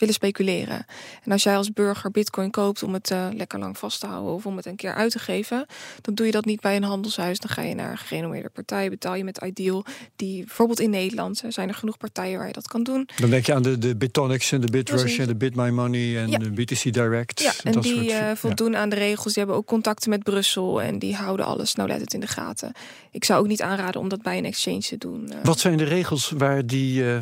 [0.00, 0.86] willen speculeren.
[1.24, 4.32] En als jij als burger bitcoin koopt om het uh, lekker lang vast te houden
[4.34, 5.66] of om het een keer uit te geven,
[6.00, 7.38] dan doe je dat niet bij een handelshuis.
[7.38, 9.84] Dan ga je naar een gerenommeerde partij, betaal je met Ideal.
[10.16, 13.08] Die bijvoorbeeld in Nederland zijn er genoeg partijen waar je dat kan doen.
[13.16, 16.38] Dan denk je aan de, de Bitonics en de Bitrush en de BitMyMoney en Ja.
[16.38, 17.40] de BTC Direct.
[17.40, 18.36] Ja, en die soort- eh, ja.
[18.36, 19.24] voldoen aan de regels.
[19.34, 22.72] Die hebben ook contacten met Brussel en die houden alles nauwlettend in de gaten.
[23.10, 25.30] Ik zou ook niet aanraden om dat bij een exchange te doen.
[25.32, 25.38] eh.
[25.42, 27.18] Wat zijn de regels waar die, eh,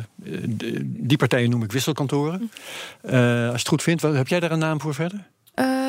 [0.83, 2.51] die partijen noem ik wisselkantoren?
[3.01, 5.27] Eh, als je het goed vindt, wat- heb jij daar een naam voor verder?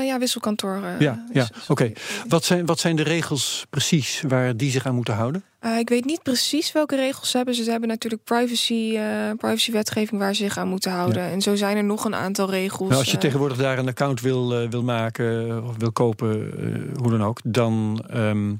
[0.05, 0.83] Ja, wisselkantoor.
[0.85, 1.43] eh, ja, ja.
[1.43, 1.93] is- oké.
[2.29, 5.45] Wat, zijn, wat zijn de regels precies waar die zich aan moeten houden?
[5.61, 7.55] Eh, ik weet niet precies welke regels ze hebben.
[7.55, 9.05] Ze hebben natuurlijk privacy, eh
[9.37, 11.23] privacywetgeving waar ze zich aan moeten houden.
[11.23, 12.89] En zo zijn er nog een aantal regels.
[12.89, 16.53] Nou, als je eh, tegenwoordig daar een account wil, wil maken of wil kopen,
[16.97, 18.53] hoe dan ook, dan ehm,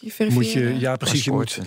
[0.00, 1.58] je moet je, ja precies, je moet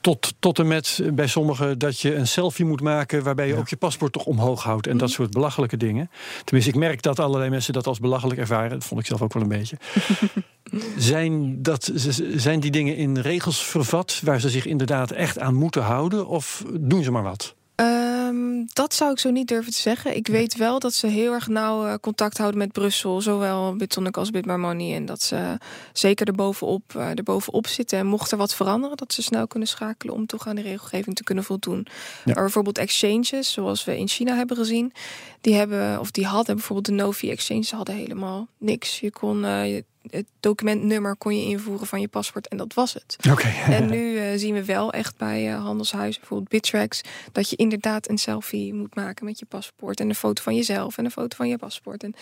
[0.00, 3.58] tot, tot en met bij sommigen dat je een selfie moet maken waarbij je Ja.
[3.58, 6.10] ook je paspoort toch omhoog houdt en dat soort belachelijke dingen.
[6.44, 8.70] Tenminste, ik merk dat allerlei mensen dat als belachelijk ervaren.
[8.70, 9.76] Dat vond ik zelf ook wel een beetje.
[10.96, 11.92] zijn, dat,
[12.36, 16.64] zijn die dingen in regels vervat waar ze zich inderdaad echt aan moeten houden of
[16.80, 17.54] doen ze maar wat?
[17.74, 20.16] Ehm, dat zou ik zo niet durven te zeggen.
[20.16, 23.20] Ik weet wel dat ze heel erg nauw eh, contact houden met Brussel.
[23.20, 24.94] Zowel Bitonic als BitMyMoney.
[24.94, 25.58] En dat ze
[25.92, 27.98] zeker erbovenop, eh erbovenop zitten.
[27.98, 30.14] En mocht er wat veranderen, dat ze snel kunnen schakelen...
[30.14, 31.86] om toch aan de regelgeving te kunnen voldoen.
[32.24, 34.92] Maar bijvoorbeeld exchanges, zoals we in China hebben gezien...
[35.40, 37.70] die hebben, of die hadden bijvoorbeeld de Novi exchanges...
[37.70, 39.00] hadden helemaal niks.
[39.00, 39.44] Je kon...
[39.44, 43.16] eh, het documentnummer kon je invoeren van je paspoort en dat was het.
[43.30, 43.48] Oké.
[43.76, 47.00] En nu eh, zien we wel echt bij eh, handelshuizen, bijvoorbeeld Bittrex,
[47.32, 50.98] dat je inderdaad een selfie moet maken met je paspoort en een foto van jezelf
[50.98, 52.02] en een foto van je paspoort.
[52.02, 52.14] En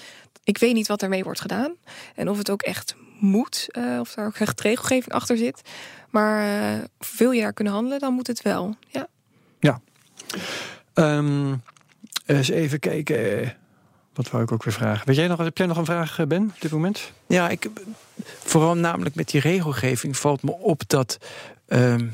[0.45, 1.75] ik weet niet wat ermee wordt gedaan
[2.15, 5.61] en of het ook echt moet, eh, of daar ook echt regelgeving achter zit.
[6.11, 6.47] Maar
[7.17, 8.75] wil je daar kunnen handelen, dan moet het wel.
[8.89, 9.09] Ja.
[10.95, 11.55] Ehm,
[12.27, 13.57] eens even kijken.
[14.15, 15.07] Wat wou ik ook weer vragen?
[15.07, 17.13] Weet jij nog, heb jij nog een vraag, eh, Ben, op dit moment?
[17.27, 17.71] Ja, ik,
[18.25, 21.19] vooral namelijk met die regelgeving valt me op dat.
[21.69, 22.07] ehm,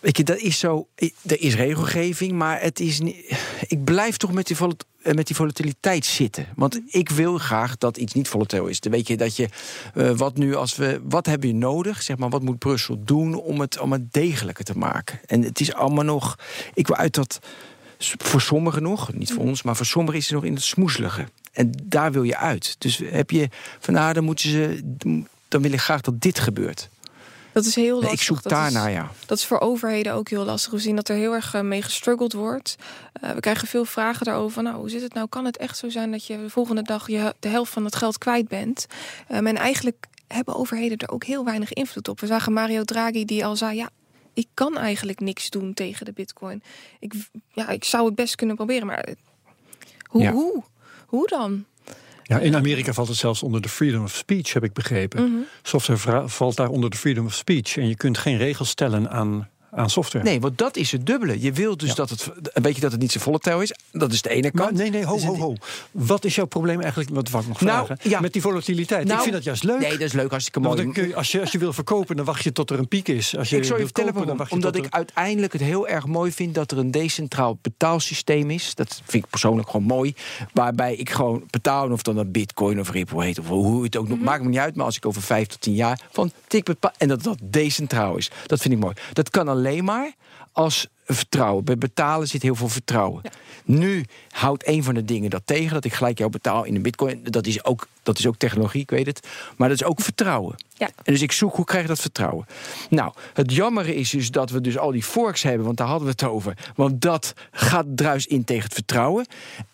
[0.00, 0.88] weet je, dat is zo.
[1.26, 3.38] Er is regelgeving, maar het is niet.
[3.68, 6.46] Ik blijf toch met die, volat- eh, met die volatiliteit zitten.
[6.56, 8.80] Want ik wil graag dat iets niet volatiel is.
[8.80, 9.48] Dan weet je dat je.
[9.94, 11.00] eh, wat nu als we.
[11.04, 12.02] Wat hebben we nodig?
[12.02, 15.20] Zeg maar, wat moet Brussel doen om het, om het degelijker te maken?
[15.26, 16.38] En het is allemaal nog.
[16.74, 17.38] Ik wil uit dat.
[17.98, 21.24] Voor sommigen nog, niet voor ons, maar voor sommigen is het nog in het smoezelige.
[21.52, 22.76] En daar wil je uit.
[22.78, 24.80] Dus heb je van nou, dan moeten ze.
[25.48, 26.88] Dan wil ik graag dat dit gebeurt.
[27.52, 28.12] Dat is heel lastig.
[28.12, 29.10] ik zoek Dat is- ja.
[29.26, 30.72] Dat is voor overheden ook heel lastig.
[30.72, 32.76] We zien dat er heel erg eh, mee gestruggeld wordt.
[33.12, 34.62] Eh, we krijgen veel vragen daarover.
[34.62, 35.28] Nou, hoe zit het nou?
[35.28, 37.96] Kan het echt zo zijn dat je de volgende dag je, de helft van het
[37.96, 38.86] geld kwijt bent?
[39.28, 42.20] Ehm, en eigenlijk hebben overheden er ook heel weinig invloed op.
[42.20, 43.88] We zagen Mario Draghi die al zei: ja.
[44.36, 46.62] Ik kan eigenlijk niks doen tegen de bitcoin.
[47.00, 47.14] Ik,
[47.52, 49.14] ja, ik zou het best kunnen proberen, maar eh,
[50.02, 50.32] hoe, Ja.
[50.32, 50.62] hoe?
[51.06, 51.64] Hoe dan?
[52.22, 55.30] Ja, in Amerika valt het zelfs onder de freedom of speech, heb ik begrepen.
[55.30, 55.42] Mhm.
[55.62, 57.76] Software valt daar onder de freedom of speech.
[57.76, 60.24] En je kunt geen regels stellen aan, aan software.
[60.24, 61.40] Nee, want dat is het dubbele.
[61.40, 61.94] Je wilt dus Ja.
[61.94, 63.72] dat het, weet je, dat het niet zo volatile is.
[63.92, 64.76] Dat is de ene Maar kant.
[64.76, 65.54] nee, nee, ho, Dus ho, ho.
[65.90, 67.10] Wat is jouw probleem eigenlijk?
[67.10, 68.10] Wat wou ik nog Nou, vragen?
[68.10, 68.20] ja.
[68.20, 69.04] Met die volatiliteit.
[69.04, 69.78] Nou, ik vind dat juist leuk.
[69.78, 71.06] Nee, dat is leuk, hartstikke Want mooi.
[71.08, 73.36] je, als, je, als je wil verkopen, dan wacht je tot er een piek is.
[73.36, 74.46] Als je Ik zal je vertellen kopen, waarom.
[74.50, 78.74] Omdat ik er- uiteindelijk het heel erg mooi vind dat er een decentraal betaalsysteem is.
[78.74, 80.14] Dat vind ik persoonlijk gewoon mooi.
[80.52, 84.08] Waarbij ik gewoon betaal, of dan dat Bitcoin of Ripple heet, of hoe het ook
[84.08, 84.76] nog, maakt me niet uit.
[84.76, 86.92] Maar als ik over vijf tot tien jaar van tik bepaal.
[86.98, 88.30] En dat dat decentraal is.
[88.46, 88.94] Dat vind ik mooi.
[89.12, 90.12] Dat kan alleen maar
[90.52, 91.64] als vertrouwen.
[91.64, 93.22] Bij betalen zit heel veel vertrouwen.
[93.64, 96.82] Nu houdt een van de dingen dat tegen, dat ik gelijk jou betaal in een
[96.82, 97.20] bitcoin.
[97.24, 99.28] Dat is ook, dat is ook technologie, ik weet het.
[99.56, 100.54] Maar dat is ook vertrouwen.
[100.74, 100.86] Ja.
[100.86, 102.46] En dus ik zoek hoe krijg je dat vertrouwen.
[102.90, 106.06] Nou, het jammer is dus dat we dus al die forks hebben, want daar hadden
[106.06, 106.56] we het over.
[106.74, 109.26] Want dat gaat druis in tegen het vertrouwen.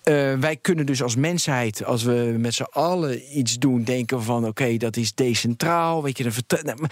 [0.02, 4.46] Eh, wij kunnen dus als mensheid, als we met z'n allen iets doen, denken van
[4.46, 6.88] oké, dat is decentraal, weet je, de vertrouwen.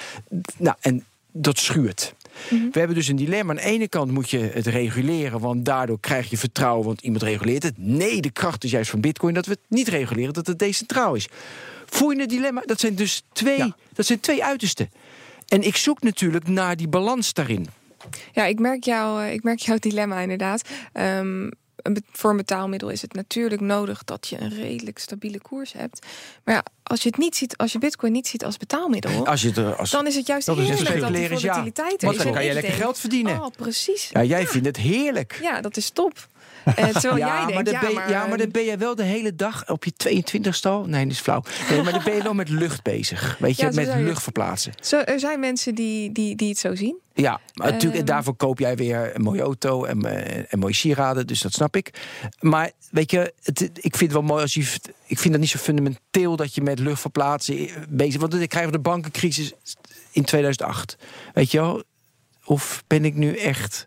[0.57, 2.15] Nou, en dat schuurt.
[2.49, 3.51] We hebben dus een dilemma.
[3.51, 7.23] Aan de ene kant moet je het reguleren, want daardoor krijg je vertrouwen, want iemand
[7.23, 7.75] reguleert het.
[7.79, 11.15] Nee, de kracht is juist van Bitcoin dat we het niet reguleren, dat het decentraal
[11.15, 11.29] is.
[11.87, 12.63] Voel je het dilemma?
[12.67, 13.77] Dat zijn dus twee, Ja.
[13.93, 14.91] dat zijn twee uitersten.
[15.49, 17.67] En ik zoek natuurlijk naar die balans daarin.
[18.33, 20.63] Ja, ik merk, jou, eh, ik merk jouw dilemma inderdaad.
[20.93, 21.53] Be-
[22.13, 26.07] voor een betaalmiddel is het natuurlijk nodig dat je een redelijk stabiele koers hebt.
[26.45, 29.43] Maar ja, als je het niet ziet, als je Bitcoin niet ziet als betaalmiddel, Als
[29.43, 31.37] je het er als dan is het juist dat heerlijk dat die is ja.
[31.39, 33.43] volatiliteit Want dan kan je lekker denk, geld verdienen.
[33.43, 34.11] Oh, precies.
[34.13, 35.39] Ja, jij vindt het heerlijk.
[35.43, 36.29] Ja, dat is top.
[36.65, 39.03] Eh, terwijl jij denkt, ja, ben, je- maar, ja, maar dan ben je wel de
[39.03, 40.85] hele dag op je 22 al.
[40.85, 41.43] Nee, dat is flauw.
[41.71, 43.37] Nee, maar dan ben je wel met lucht bezig.
[43.39, 44.73] Weet je, Ja, met je- lucht verplaatsen.
[44.81, 46.99] Zo, er zijn mensen die, die, die het zo zien.
[47.15, 48.07] Ja, maar natuurlijk, en Ehm.
[48.15, 51.77] daarvoor koop jij weer een mooie auto en, eh, en mooie sieraden, dus dat snap
[51.77, 51.91] ik.
[52.41, 54.61] Maar weet je, het, ik vind het wel mooi als je.
[55.07, 58.21] Ik vind dat niet zo fundamenteel dat je met lucht verplaatsen eh, bezig.
[58.21, 59.53] Want dan krijgen we de bankencrisis
[60.13, 60.97] in 2008.
[61.35, 61.83] Weet je wel?
[62.45, 63.87] Of ben ik nu echt.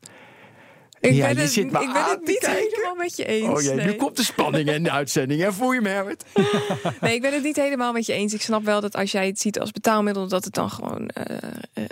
[1.03, 2.67] Ik Ja, ben je het, ik ben aan het niet kijken.
[2.71, 3.47] helemaal met je eens.
[3.47, 5.43] Oh jee, nu komt de spanning in de uitzending.
[5.43, 6.23] En voel je me, Herbert?
[7.01, 8.33] Nee, ik ben het niet helemaal met je eens.
[8.33, 11.37] Ik snap wel dat als jij het ziet als betaalmiddel, dat het dan gewoon eh,
[11.73, 11.83] eh,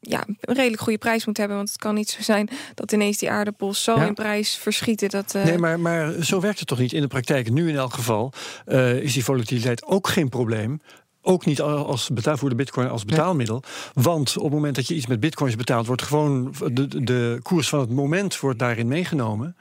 [0.00, 1.56] ja, een redelijk goede prijs moet hebben.
[1.56, 4.06] Want het kan niet zo zijn dat ineens die aardappels zo Ja.
[4.06, 5.08] in prijs verschieten.
[5.08, 7.50] Dat, eh, Nee, maar, maar zo werkt het toch niet in de praktijk.
[7.50, 8.32] Nu in elk geval
[8.66, 10.80] eh, is die volatiliteit ook geen probleem.
[11.30, 13.62] Ook niet als betaal voor de bitcoin als betaalmiddel.
[13.92, 17.68] Want op het moment dat je iets met bitcoins betaalt, wordt gewoon de, de koers
[17.68, 19.56] van het moment wordt daarin meegenomen.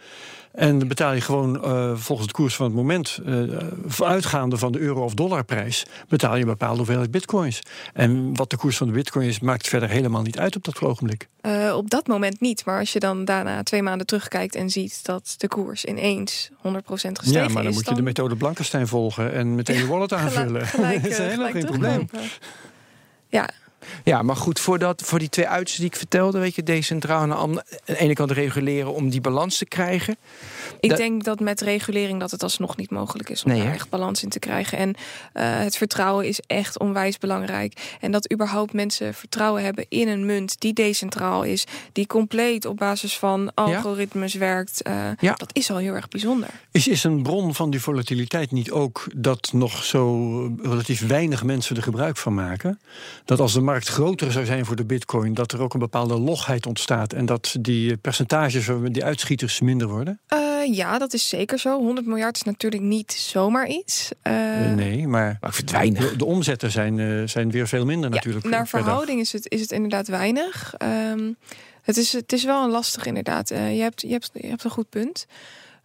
[0.58, 3.44] En dan betaal je gewoon eh, volgens de koers van het moment, eh,
[4.08, 7.62] uitgaande van de euro- of dollarprijs, betaal je een bepaalde hoeveelheid bitcoins.
[7.94, 10.82] En wat de koers van de bitcoin is, maakt verder helemaal niet uit op dat
[10.82, 11.28] ogenblik.
[11.42, 12.66] eh, op dat moment niet.
[12.66, 17.20] Maar als je dan daarna twee maanden terugkijkt en ziet dat de koers ineens 100%
[17.20, 17.78] gestegen Ja, maar dan is.
[17.78, 20.66] moet je de methode Blankenstein volgen en meteen je wallet aanvullen.
[20.68, 22.10] Gelijk, dat is helemaal geen probleem.
[23.30, 23.50] Ja,
[24.04, 27.24] Ja, maar goed, voor, dat, voor die twee uitersten die ik vertelde, weet je, decentraal
[27.24, 30.18] en aan de ene kant reguleren om die balans te krijgen.
[30.80, 33.90] Ik denk dat met regulering dat het alsnog niet mogelijk is om Nee, daar echt
[33.90, 34.78] balans in te krijgen.
[34.78, 34.96] En
[35.34, 37.96] eh, het vertrouwen is echt onwijs belangrijk.
[38.02, 42.78] En dat überhaupt mensen vertrouwen hebben in een munt die decentraal is, die compleet op
[42.78, 44.82] basis van algoritmes werkt.
[44.82, 45.34] eh, Ja.
[45.34, 46.50] Dat is al heel erg bijzonder.
[46.72, 51.76] Is, is een bron van die volatiliteit niet ook dat nog zo relatief weinig mensen
[51.76, 52.80] er gebruik van maken?
[53.26, 56.20] Dat als de markt groter zou zijn voor de bitcoin, dat er ook een bepaalde
[56.20, 60.20] logheid ontstaat en dat die percentages, die uitschieters minder worden?
[60.28, 60.38] Eh,
[60.76, 61.80] ja, dat is zeker zo.
[61.80, 64.12] 100 miljard is natuurlijk niet zomaar iets.
[64.22, 64.34] Eh,
[64.76, 65.62] nee, maar Maar
[65.94, 68.46] de, de omzetten zijn, eh, zijn weer veel minder natuurlijk.
[68.46, 68.82] Ja, naar per dag.
[68.82, 70.74] verhouding is het, is het inderdaad weinig.
[70.78, 71.32] Ehm,
[71.82, 73.52] het, is, het is wel een lastig inderdaad.
[73.52, 75.26] Eh, je, hebt, je, hebt, je hebt een goed punt.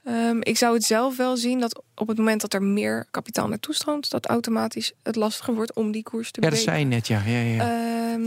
[0.05, 3.49] Ehm, ik zou het zelf wel zien dat op het moment dat er meer kapitaal
[3.49, 6.73] naartoe stroomt, dat automatisch het lastiger wordt om die koers te Ja, dat breken.
[6.75, 7.23] zei je net, ja.
[7.27, 7.81] ja, ja.
[8.13, 8.23] Ehm,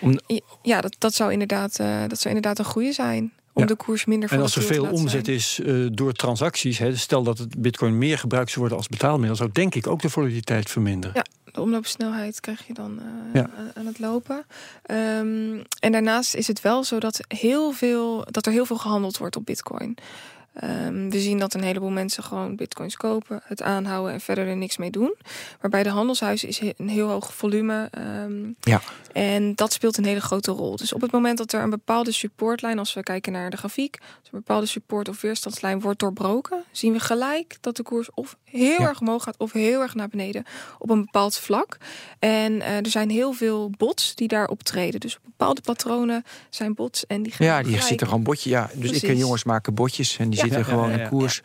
[0.00, 0.18] Om-
[0.62, 3.32] ja, dat, dat, zou inderdaad, eh, dat zou inderdaad een goede zijn.
[3.52, 3.68] Om Ja.
[3.68, 5.36] de koers minder En als er veel omzet zijn.
[5.36, 9.36] is eh, door transacties, hè, stel dat het bitcoin meer gebruikt zou worden als betaalmiddel,
[9.36, 11.16] zou denk ik ook de volatiliteit verminderen.
[11.16, 13.04] Ja, de omloopsnelheid krijg je dan eh,
[13.40, 13.50] Ja.
[13.58, 14.44] aan- aan het lopen.
[14.82, 19.18] Ehm, en daarnaast is het wel zo dat, heel veel, dat er heel veel gehandeld
[19.18, 19.96] wordt op bitcoin.
[20.54, 24.56] Ehm, we zien dat een heleboel mensen gewoon bitcoins kopen, het aanhouden en verder er
[24.56, 25.14] niks mee doen.
[25.60, 27.88] Maar bij de handelshuizen is een heel hoog volume.
[27.90, 28.80] ehm, Ja.
[29.12, 30.76] En dat speelt een hele grote rol.
[30.76, 33.98] Dus op het moment dat er een bepaalde supportlijn, als we kijken naar de grafiek,
[34.00, 38.36] als een bepaalde support of weerstandslijn wordt doorbroken, zien we gelijk dat de koers of
[38.44, 38.88] heel Ja.
[38.88, 40.44] erg omhoog gaat of heel erg naar beneden
[40.78, 41.76] op een bepaald vlak.
[42.18, 45.00] En eh, er zijn heel veel bots die daar optreden.
[45.00, 48.50] Dus op bepaalde patronen zijn bots en die gaan Ja, die gelijk- zitten gewoon botje.
[48.50, 50.39] Ja, dus ik en jongens maken botjes en die.
[50.40, 51.40] Zitten Ja, gewoon ja, ja, in koers.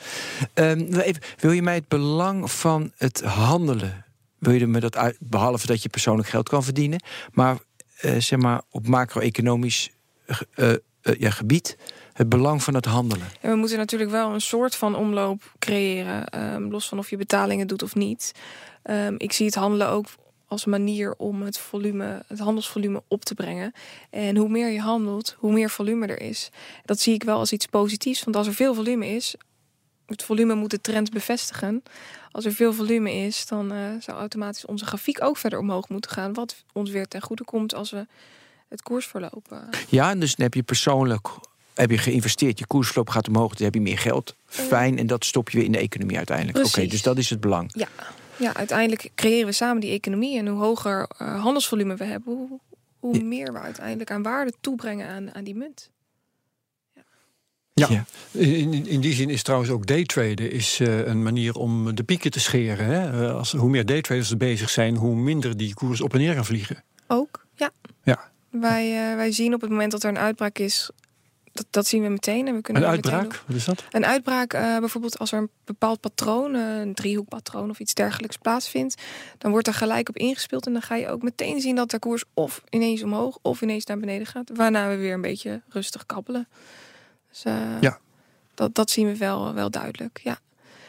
[0.53, 4.05] Ehm, even, wil je mij het belang van het handelen?
[4.37, 7.57] Wil je me dat uit, behalve dat je persoonlijk geld kan verdienen, maar
[7.99, 9.91] eh, zeg maar op macro-economisch
[10.25, 10.77] eh, eh,
[11.19, 11.77] ja, gebied
[12.13, 13.27] het belang van het handelen.
[13.41, 17.17] En we moeten natuurlijk wel een soort van omloop creëren, ehm, los van of je
[17.17, 18.31] betalingen doet of niet.
[18.83, 20.05] Ehm, ik zie het handelen ook
[20.47, 23.73] als manier om het volume, het handelsvolume op te brengen.
[24.09, 26.49] En hoe meer je handelt, hoe meer volume er is.
[26.85, 29.35] Dat zie ik wel als iets positiefs, want als er veel volume is,
[30.05, 31.83] het volume moet de trend bevestigen.
[32.31, 36.11] Als er veel volume is, dan eh, zou automatisch onze grafiek ook verder omhoog moeten
[36.11, 36.33] gaan.
[36.33, 38.05] Wat ons weer ten goede komt als we
[38.69, 39.51] het koersverloop.
[39.51, 39.57] eh,
[39.89, 41.27] Ja, en dus dan heb je persoonlijk
[41.73, 44.35] heb je geïnvesteerd, je koersverloop gaat omhoog, dan heb je meer geld.
[44.45, 46.65] Fijn, en dat stop je weer in de economie uiteindelijk.
[46.65, 47.71] Oké, dus dat is het belang.
[47.73, 47.87] Ja,
[48.37, 50.37] ja, uiteindelijk creëren we samen die economie.
[50.37, 52.59] En hoe hoger eh, handelsvolume we hebben, hoe,
[52.99, 53.23] hoe Ja.
[53.23, 55.89] meer we uiteindelijk aan waarde toebrengen aan, aan die munt.
[57.73, 58.05] Ja, Ja.
[58.31, 62.03] In, in, in die zin is trouwens ook daytraden is, eh, een manier om de
[62.03, 62.85] pieken te scheren.
[62.85, 63.25] Hè?
[63.27, 66.33] Eh, Als, hoe meer daytraders er bezig zijn, hoe minder die koers op en neer
[66.33, 66.83] gaan vliegen.
[67.07, 67.71] Ook, ja.
[68.03, 68.31] Ja.
[68.49, 70.89] Wij, eh, wij zien op het moment dat er een uitbraak is,
[71.55, 72.47] dat, dat zien we meteen.
[72.47, 73.83] En we kunnen Een uitbraak, wat is dat?
[73.91, 79.01] Een uitbraak, eh, bijvoorbeeld als er een bepaald patroon, een driehoekpatroon of iets dergelijks plaatsvindt,
[79.37, 81.99] dan wordt er gelijk op ingespeeld en dan ga je ook meteen zien dat de
[81.99, 86.05] koers of ineens omhoog of ineens naar beneden gaat, waarna we weer een beetje rustig
[86.05, 86.47] kabbelen.
[87.29, 87.99] Dus, eh, Ja.
[88.53, 90.39] dat, dat zien we wel, wel duidelijk, ja.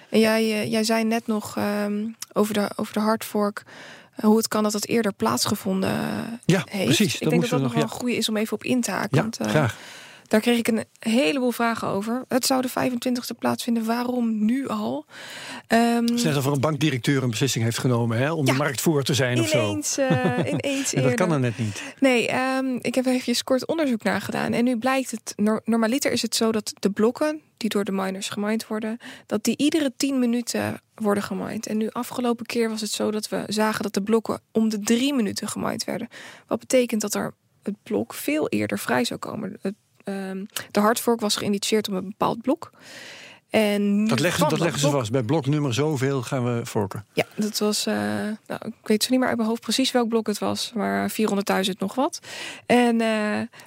[0.09, 3.63] En jij, eh, jij zei net nog ehm, over, de, over de hardfork,
[4.17, 5.91] hoe het kan dat dat eerder plaatsgevonden
[6.45, 6.85] Ja, heeft.
[6.85, 7.15] precies.
[7.15, 8.81] Ik Dat denk dat dat nog wel Ja, een goede is om even op in
[8.81, 9.17] te haken.
[9.17, 9.77] ja want, graag.
[10.29, 12.25] Daar kreeg ik een heleboel vragen over.
[12.29, 13.85] Het zou de 25e plaatsvinden.
[13.85, 15.07] Waarom nu al?
[15.69, 18.53] Net of er een bankdirecteur een beslissing heeft genomen hè, om Ja.
[18.53, 19.71] de markt voor te zijn of zo.
[19.71, 21.83] ineens, eh, ineens En dat kan er net niet.
[22.01, 24.53] Nee, ehm, ik heb even kort onderzoek naar gedaan.
[24.53, 27.93] En nu blijkt het, nor- normaliter is het zo dat de blokken die door de
[27.93, 31.67] miners gemined worden, dat die iedere 10 minuten worden gemined.
[31.67, 34.81] En nu afgelopen keer was het zo dat we zagen dat de blokken om de
[34.81, 36.09] drie minuten gemined werden.
[36.47, 39.57] Wat betekent dat er het blok veel eerder vrij zou komen.
[39.61, 39.75] Het,
[40.07, 42.71] ehm, de hardfork was geïnitieerd op een bepaald blok.
[43.61, 45.11] En Dat leggen, dat leggen ze blok- vast.
[45.13, 47.05] Bij bloknummer zoveel gaan we forken.
[47.13, 47.95] ja, dat was, eh,
[48.47, 51.11] nou, ik weet zo niet meer uit mijn hoofd precies welk blok het was, maar
[51.11, 52.19] 400.000 nog wat.
[52.67, 53.09] En eh,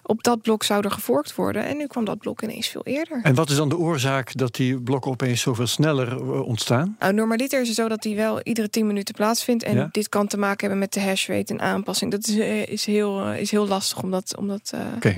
[0.03, 3.19] op dat blok zou er geforkt worden en nu kwam dat blok ineens veel eerder.
[3.23, 6.95] En wat is dan de oorzaak dat die blokken opeens zoveel sneller eh, ontstaan?
[6.99, 9.63] Nou, normaliter is het zo dat die wel iedere 10 minuten plaatsvindt.
[9.63, 9.89] En Ja.
[9.91, 12.11] dit kan te maken hebben met de hash rate en aanpassing.
[12.11, 12.35] Dat is,
[12.67, 14.73] is, heel, is heel lastig om dat, om dat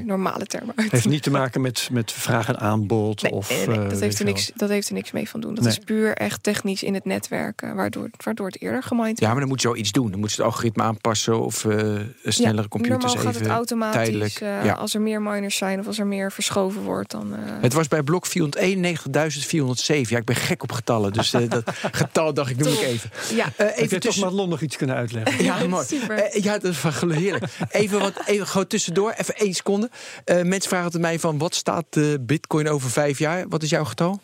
[0.06, 3.22] normale termen uit te heeft niet te maken met, met vraag en aanbod.
[3.22, 5.54] Nee, of, nee, nee, dat, heeft er niks, dat heeft er niks mee van doen.
[5.56, 5.74] Dat Nee.
[5.74, 9.40] is puur echt technisch in het netwerk, eh, waardoor, waardoor het eerder gemined Ja, maar
[9.40, 10.12] dan moet je wel iets doen.
[10.12, 11.78] Dan moet je het algoritme aanpassen of eh,
[12.24, 13.96] snellere computers Normaal gaat even het automatisch.
[14.02, 14.40] tijdelijk.
[14.40, 14.74] eh, ja.
[14.74, 17.36] Als er meer miners zijn of als er meer verschoven wordt, dan.
[17.36, 20.10] eh, Het was bij blok 491.407.
[20.10, 21.14] Ja, ik ben gek op getallen.
[21.14, 21.64] Dus eh, dat
[22.02, 23.10] getal dacht ik, noem ik even.
[23.36, 24.24] ja, even je toch tussen...
[24.24, 25.44] Madelon nog iets kunnen uitleggen?
[25.44, 25.86] Ja, mooi.
[25.86, 26.18] Super.
[26.18, 27.46] Eh, ja, dat is wel heerlijk.
[27.70, 29.90] Even wat, even gewoon tussendoor, even één seconde.
[30.26, 33.48] Eh, mensen vragen het mij van, wat staat de bitcoin over vijf jaar?
[33.50, 34.22] Wat is jouw getal?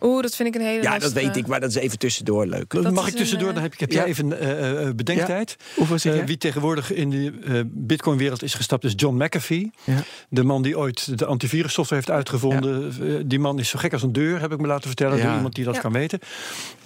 [0.00, 0.82] Oeh, dat vind ik een hele.
[0.82, 2.70] Ja, dat weet ik, maar dat is even tussendoor leuk.
[2.70, 3.48] Dat Mag ik tussendoor?
[3.48, 3.98] een, Dan heb, ik, heb ja.
[3.98, 5.56] jij even eh, eh, bedenktijd.
[5.76, 9.70] Hoeveel wie tegenwoordig in de eh, Bitcoin-wereld is gestapt is John McAfee.
[9.84, 10.02] Ja.
[10.28, 13.28] De man die ooit de antivirussoftware heeft uitgevonden.
[13.28, 15.16] Die man is zo gek als een deur, heb ik me laten vertellen.
[15.16, 15.24] Ja.
[15.24, 15.80] Door iemand die dat Ja.
[15.80, 16.18] kan weten.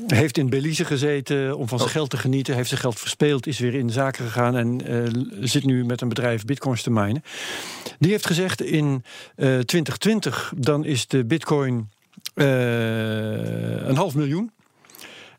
[0.06, 1.96] Hij heeft in Belize gezeten om van zijn Oh.
[1.96, 2.54] geld te genieten.
[2.54, 4.56] Heeft zijn geld verspeeld, is weer in de zaken gegaan.
[4.56, 7.22] En eh, zit nu met een bedrijf Bitcoins te minen.
[7.98, 9.04] Die heeft gezegd in
[9.36, 11.88] eh 2020 dan is de Bitcoin
[12.35, 14.51] een half miljoen.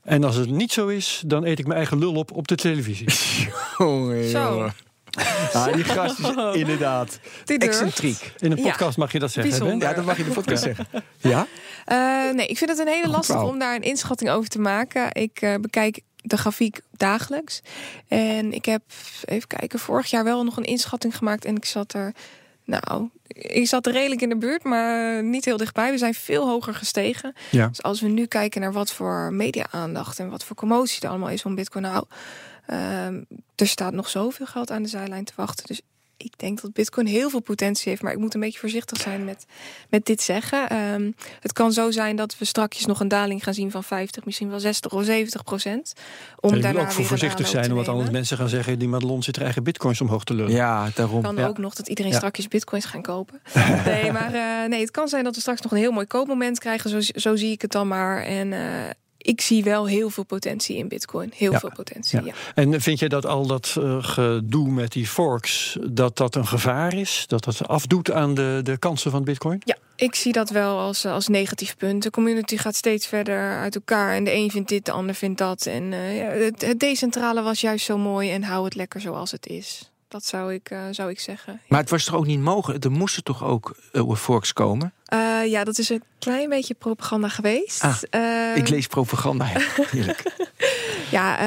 [0.04, 2.56] En als het niet zo is, dan eet ik mijn eigen lul op op de
[2.56, 3.08] televisie.
[3.78, 4.40] Jongen, Zo.
[4.54, 4.74] jongen.
[5.54, 6.30] Ja, die gast is
[6.60, 8.34] inderdaad excentriek.
[8.40, 8.64] In een Ja.
[8.64, 9.58] podcast mag je dat zeggen.
[9.60, 9.88] Bijzonder.
[9.88, 10.88] Ja, dat mag je in de podcast zeggen.
[11.18, 11.48] Ja?
[11.86, 13.48] Eh, nee, ik vind het een hele lastig verhaal.
[13.48, 15.08] om daar een inschatting over te maken.
[15.14, 17.62] Ik eh, bekijk de grafiek dagelijks.
[18.08, 18.82] En ik heb,
[19.26, 21.46] even kijken, vorig jaar wel nog een inschatting gemaakt.
[21.46, 22.14] En ik zat er,
[22.66, 25.92] nou, ik zat redelijk in de buurt, maar niet heel dichtbij.
[25.92, 27.34] We zijn veel hoger gestegen.
[27.52, 27.68] Ja.
[27.68, 31.30] Dus als we nu kijken naar wat voor media-aandacht en wat voor commotie er allemaal
[31.30, 32.06] is om Bitcoin, nou,
[32.66, 33.24] ehm,
[33.56, 35.66] er staat nog zoveel geld aan de zijlijn te wachten.
[35.68, 35.82] Dus
[36.26, 39.26] ik denk dat Bitcoin heel veel potentie heeft, maar ik moet een beetje voorzichtig zijn
[39.26, 39.46] met,
[39.90, 40.70] met dit zeggen.
[40.70, 44.26] Ehm, het kan zo zijn dat we straks nog een daling gaan zien van 50,
[44.26, 45.94] misschien wel 60 of 70 procent.
[46.40, 48.88] Om En je daarna moet ook voor voorzichtig zijn, omdat anders mensen gaan zeggen: die
[48.88, 50.52] Madelon zit er eigen bitcoins omhoog te lullen.
[50.52, 51.22] Ja, daarom.
[51.22, 51.48] kan Ja.
[51.48, 52.18] ook nog dat iedereen Ja.
[52.18, 53.42] straks bitcoins gaan kopen.
[53.86, 56.60] nee, maar eh, nee, het kan zijn dat we straks nog een heel mooi koopmoment
[56.60, 56.90] krijgen.
[56.90, 58.24] Zo, zo zie ik het dan maar.
[58.24, 58.90] En eh,
[59.26, 61.32] ik zie wel heel veel potentie in bitcoin.
[61.36, 61.60] Heel Ja.
[61.60, 62.26] veel potentie, Ja.
[62.26, 62.34] ja.
[62.56, 66.94] En vind jij dat al dat eh, gedoe met die forks, dat dat een gevaar
[66.94, 67.24] is?
[67.28, 69.62] Dat dat afdoet aan de, de kansen van bitcoin?
[69.64, 72.04] Ja, ik zie dat wel als, als negatief punt.
[72.04, 74.14] De community gaat steeds verder uit elkaar.
[74.16, 75.66] En de een vindt dit, de ander vindt dat.
[75.66, 78.32] En eh, ja, het, het decentrale was juist zo mooi.
[78.32, 79.90] En hou het lekker zoals het is.
[80.08, 81.62] Dat zou ik, uh, zou ik zeggen.
[81.68, 82.84] Maar het was toch ook niet mogelijk?
[82.84, 84.94] Er moesten toch ook uh, forks komen?
[85.14, 87.82] Uh, ja, dat is een klein beetje propaganda geweest.
[87.82, 89.46] Ah, ik lees propaganda,
[89.92, 90.24] heerlijk.
[91.12, 91.38] ja,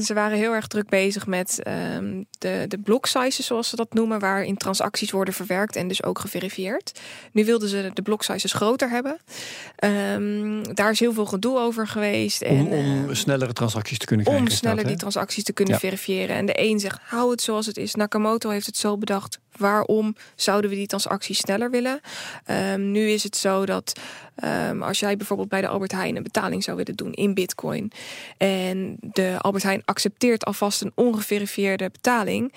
[0.00, 3.94] ze waren heel erg druk bezig met ehm, de, de block sizes, zoals ze dat
[3.94, 7.00] noemen, waarin transacties worden verwerkt en dus ook geverifieerd.
[7.32, 9.16] Nu wilden ze de block sizes groter hebben.
[9.84, 12.42] Um, daar is heel veel gedoe over geweest.
[12.42, 14.46] En, om, om snellere transacties te kunnen krijgen.
[14.46, 16.36] Om sneller die transacties te kunnen verifiëren.
[16.36, 17.94] En de een zegt, hou het zoals het is.
[17.94, 19.38] Nakamoto heeft het zo bedacht.
[19.56, 22.00] Waarom zouden we die transacties sneller willen?
[22.50, 24.00] Um, nu is het zo dat
[24.44, 27.92] um, als jij bijvoorbeeld bij de Albert Heijn een betaling zou willen doen in bitcoin.
[28.36, 32.52] En de Albert Heijn accepteert alvast een ongeverifieerde betaling.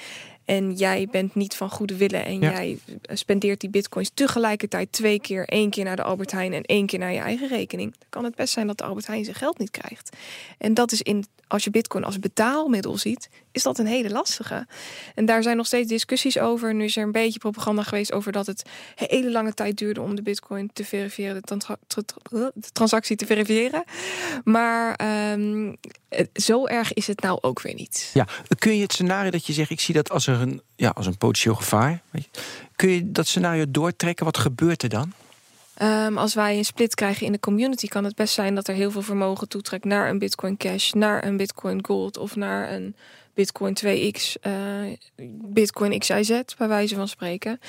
[0.45, 5.45] En jij bent niet van goede willen en jij spendeert die bitcoins tegelijkertijd twee keer,
[5.47, 7.91] één keer naar de Albert Heijn en één keer naar je eigen rekening.
[7.91, 10.17] Dan kan het best zijn dat de Albert Heijn zijn geld niet krijgt.
[10.57, 14.67] En dat is in als je bitcoin als betaalmiddel ziet, is dat een hele lastige.
[15.15, 16.73] En daar zijn nog steeds discussies over.
[16.73, 18.63] Nu is er een beetje propaganda geweest over dat het
[18.95, 23.83] hele lange tijd duurde om de bitcoin te verifiëren, de, transactie te verifiëren.
[24.43, 24.99] Maar
[25.31, 25.75] um,
[26.33, 28.11] zo erg is het nou ook weer niet.
[28.13, 28.27] Ja,
[28.57, 31.17] kun je het scenario dat je zegt, ik zie dat als een, ja, als een
[31.17, 32.01] potentieel gevaar.
[32.09, 32.41] Weet je,
[32.75, 34.25] kun je dat scenario doortrekken?
[34.25, 35.13] Wat gebeurt er dan?
[35.81, 38.75] Um, als wij een split krijgen in de community, kan het best zijn dat er
[38.75, 42.95] heel veel vermogen toetrekt naar een Bitcoin Cash, naar een Bitcoin Gold of naar een
[43.33, 44.97] Bitcoin 2x, uh, eh,
[45.43, 47.59] Bitcoin XIZ, bij wijze van spreken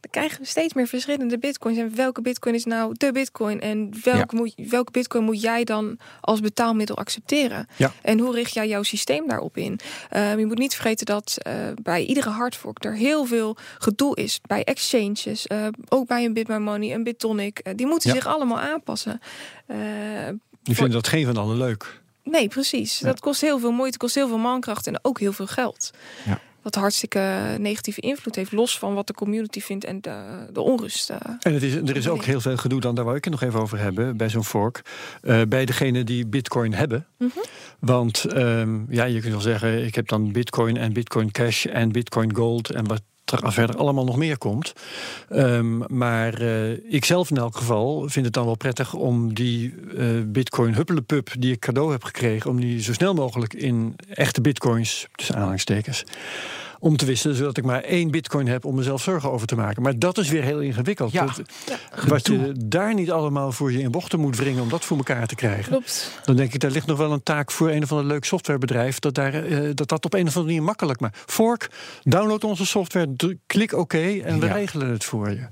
[0.00, 1.78] dan krijgen we steeds meer verschillende bitcoins.
[1.78, 3.60] En welke bitcoin is nou de bitcoin?
[3.60, 7.68] En welke, moet, welke bitcoin moet jij dan als betaalmiddel accepteren?
[7.76, 7.92] Ja.
[8.02, 9.80] En hoe richt jij jouw systeem daarop in?
[10.16, 14.40] Um, je moet niet vergeten dat uh, bij iedere hardfork er heel veel gedoe is.
[14.46, 17.60] Bij exchanges, uh, ook bij een Bitmoney, een Bitonic.
[17.62, 19.20] Uh, die moeten zich allemaal aanpassen.
[20.62, 22.00] die vinden dat geen van allen leuk.
[22.22, 22.98] Nee, precies.
[22.98, 25.90] Dat kost heel veel moeite, kost heel veel mankracht en ook heel veel geld.
[26.26, 30.60] Ja wat hartstikke negatieve invloed heeft, los van wat de community vindt en de, de
[30.60, 31.10] onrust.
[31.10, 33.32] Uh, en het is, er is ook heel veel gedoe dan, daar wou ik het
[33.32, 34.82] nog even over hebben, bij zo'n fork,
[35.22, 37.06] uh, bij degene die bitcoin hebben.
[37.18, 37.42] Mm -hmm.
[37.78, 41.92] Want um, ja, je kunt wel zeggen, ik heb dan bitcoin en bitcoin cash en
[41.92, 43.02] bitcoin gold en wat
[43.32, 44.72] er verder allemaal nog meer komt.
[45.30, 49.74] Um, maar uh, ik zelf in elk geval vind het dan wel prettig om die
[49.94, 54.40] uh, bitcoin huppelepup die ik cadeau heb gekregen, om die zo snel mogelijk in echte
[54.40, 56.04] bitcoins, tussen aanhalingstekens,
[56.78, 59.82] om te wisselen, zodat ik maar één bitcoin heb om mezelf zorgen over te maken.
[59.82, 61.12] Maar dat is weer heel ingewikkeld.
[61.12, 61.24] Ja.
[61.24, 61.42] Dat,
[62.06, 65.26] wat je daar niet allemaal voor je in bochten moet wringen om dat voor elkaar
[65.26, 65.70] te krijgen.
[65.70, 66.20] Klopt.
[66.24, 68.98] Dan denk ik, daar ligt nog wel een taak voor een of ander leuk softwarebedrijf.
[68.98, 71.18] Dat daar, uh, dat, dat op een of andere manier makkelijk maakt.
[71.26, 71.70] Fork,
[72.02, 73.14] download onze software,
[73.46, 74.52] klik oké okay, en we ja.
[74.52, 75.46] regelen het voor je.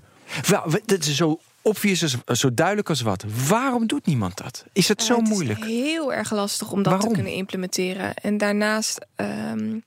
[0.49, 3.25] Wel, dit is zo obvious, zo duidelijk als wat.
[3.49, 4.65] Waarom doet niemand dat?
[4.73, 5.59] Is het ja, zo het moeilijk?
[5.59, 7.09] Het is heel erg lastig om dat Waarom?
[7.09, 8.15] te kunnen implementeren.
[8.15, 9.07] En daarnaast.
[9.17, 9.83] Um,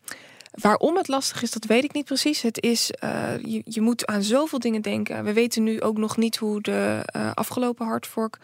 [0.51, 2.41] Waarom het lastig is, dat weet ik niet precies.
[2.41, 5.23] Het is, uh, je, je moet aan zoveel dingen denken.
[5.23, 8.37] We weten nu ook nog niet hoe de uh, afgelopen hardfork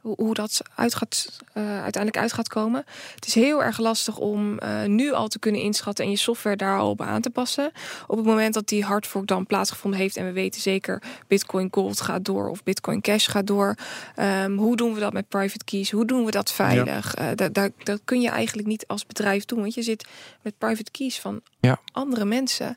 [0.00, 2.84] hoe, hoe dat uit gaat, uh, uiteindelijk uit gaat komen.
[3.14, 6.78] Het is heel erg lastig om nu al te kunnen inschatten en je software daar
[6.78, 7.72] al op aan te passen.
[8.06, 12.00] Op het moment dat die hardfork dan plaatsgevonden heeft en we weten zeker Bitcoin Gold
[12.00, 13.74] gaat door of Bitcoin Cash gaat door.
[14.16, 15.90] Um, hoe doen we dat met private keys?
[15.90, 17.16] Hoe doen we dat veilig?
[17.18, 17.34] Ja.
[17.34, 20.08] Dat, dat kun je eigenlijk niet als bedrijf doen, want je zit
[20.42, 21.80] met private keys van ja.
[21.92, 22.76] andere mensen.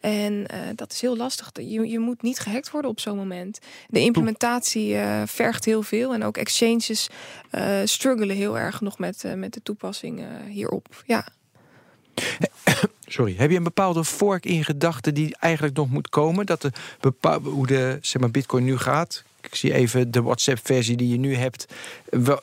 [0.00, 1.50] En uh, dat is heel lastig.
[1.54, 3.58] Je, je moet niet gehackt worden op zo'n moment.
[3.88, 6.14] De implementatie uh, vergt heel veel.
[6.14, 7.08] En ook exchanges
[7.52, 11.02] uh, struggelen heel erg nog met, met de toepassing hierop.
[11.06, 11.26] Ja.
[13.06, 16.46] Sorry, heb je een bepaalde fork in gedachten die eigenlijk nog moet komen?
[16.46, 19.22] Dat de bepaal, hoe de zeg maar, Bitcoin nu gaat?
[19.40, 21.66] Ik zie even de WhatsApp-versie die je nu hebt.
[22.04, 22.40] Wel,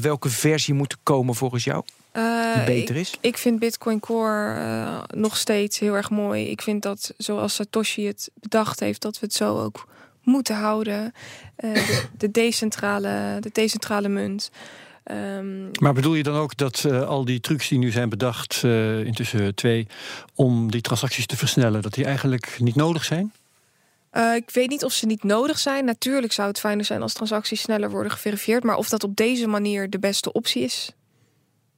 [0.00, 1.84] welke versie moet komen volgens jou?
[2.16, 3.10] Uh, die beter is?
[3.10, 6.50] Ik, ik vind Bitcoin Core uh, nog steeds heel erg mooi.
[6.50, 9.88] Ik vind dat zoals Satoshi het bedacht heeft, dat we het zo ook
[10.22, 11.12] moeten houden.
[11.58, 14.50] Uh, de, de, decentrale, de decentrale munt.
[15.10, 18.62] Um, maar bedoel je dan ook dat uh, al die trucs die nu zijn bedacht,
[18.64, 19.86] uh, intussen twee,
[20.34, 23.32] om die transacties te versnellen, dat die eigenlijk niet nodig zijn?
[24.12, 25.84] Uh, ik weet niet of ze niet nodig zijn.
[25.84, 28.62] Natuurlijk zou het fijner zijn als transacties sneller worden geverifieerd.
[28.62, 30.92] Maar of dat op deze manier de beste optie is,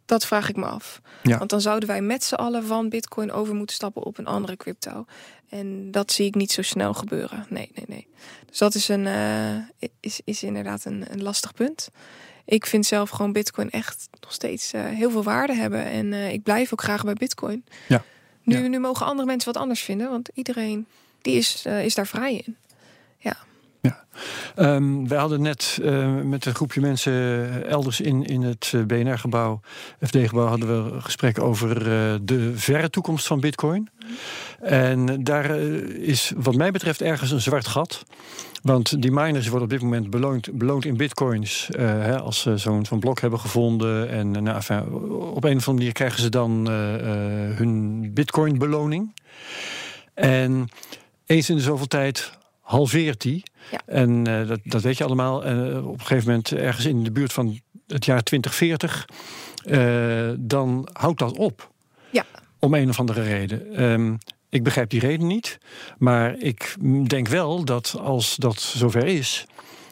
[0.09, 1.01] dat vraag ik me af.
[1.23, 1.39] Ja.
[1.39, 4.57] Want dan zouden wij met z'n allen van Bitcoin over moeten stappen op een andere
[4.57, 5.05] crypto.
[5.49, 7.47] En dat zie ik niet zo snel gebeuren.
[7.49, 8.07] Nee, nee, nee.
[8.47, 11.91] Dus dat is, een, uh, is, is inderdaad een, een lastig punt.
[12.45, 15.85] Ik vind zelf gewoon Bitcoin echt nog steeds uh, heel veel waarde hebben.
[15.85, 17.65] En uh, ik blijf ook graag bij Bitcoin.
[17.89, 18.05] Ja.
[18.43, 18.69] Nu, ja.
[18.69, 20.87] nu mogen andere mensen wat anders vinden, want iedereen
[21.23, 22.57] die is, is daar vrij in.
[23.81, 24.05] Ja.
[24.57, 27.13] Um, we hadden net uh, met een groepje mensen
[27.69, 29.61] elders in, in het uh, BNR-gebouw,
[30.03, 31.85] FD-gebouw, hadden we een gesprek over
[32.27, 33.89] de verre toekomst van Bitcoin.
[34.61, 38.05] En daar eh, is wat mij betreft ergens een zwart gat.
[38.63, 41.71] Want die miners worden op dit moment beloond, beloond in bitcoins.
[41.71, 44.09] eh, hè, als ze zo'n zo'n blok hebben gevonden.
[44.09, 44.57] En eh, nou,
[45.35, 49.15] op een of andere manier krijgen ze dan eh, eh, hun bitcoin beloning.
[50.15, 50.69] En
[51.27, 52.38] eens in de zoveel tijd
[52.69, 53.43] halveert die.
[53.71, 53.81] Ja.
[53.87, 55.45] En eh, dat, dat weet je allemaal.
[55.45, 59.09] Eh, op een gegeven moment, ergens in de buurt van het jaar 2040,
[59.65, 61.71] eh, dan houdt dat op.
[62.11, 62.25] Ja.
[62.59, 63.75] Om een of andere reden.
[63.75, 64.15] Ehm,
[64.49, 65.59] ik begrijp die reden niet.
[65.99, 69.47] Maar ik denk wel dat als dat zover is,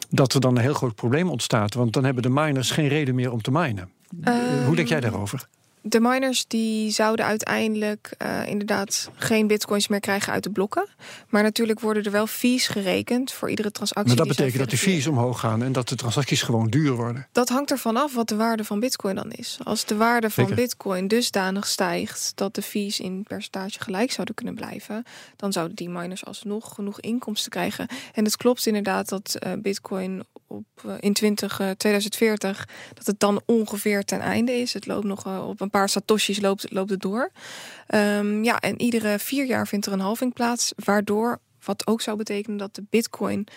[0.09, 1.73] dat er dan een heel groot probleem ontstaat.
[1.73, 3.89] Want dan hebben de miners geen reden meer om te minen.
[4.23, 5.47] Ehm, Hoe denk jij daarover?
[5.89, 10.87] De miners die zouden uiteindelijk eh, inderdaad geen bitcoins meer krijgen uit de blokken.
[11.29, 14.07] Maar natuurlijk worden er wel fees gerekend voor iedere transactie.
[14.07, 17.27] Maar dat betekent dat de fees omhoog gaan en dat de transacties gewoon duur worden.
[17.31, 19.57] Dat hangt ervan af wat de waarde van bitcoin dan is.
[19.63, 20.61] Als de waarde van Zeker.
[20.61, 25.03] bitcoin dusdanig stijgt dat de fees in percentage gelijk zouden kunnen blijven,
[25.35, 27.87] dan zouden die miners alsnog genoeg inkomsten krijgen.
[28.13, 33.19] En het klopt inderdaad dat eh, bitcoin op, eh, in 20, eh, 2040 dat het
[33.19, 34.73] dan ongeveer ten einde is.
[34.73, 37.31] Het loopt nog eh, op een paar satoshis loopt, loopt het door.
[37.87, 42.17] Ehm, ja, en iedere vier jaar vindt er een halving plaats, waardoor wat ook zou
[42.17, 43.47] betekenen dat de bitcoin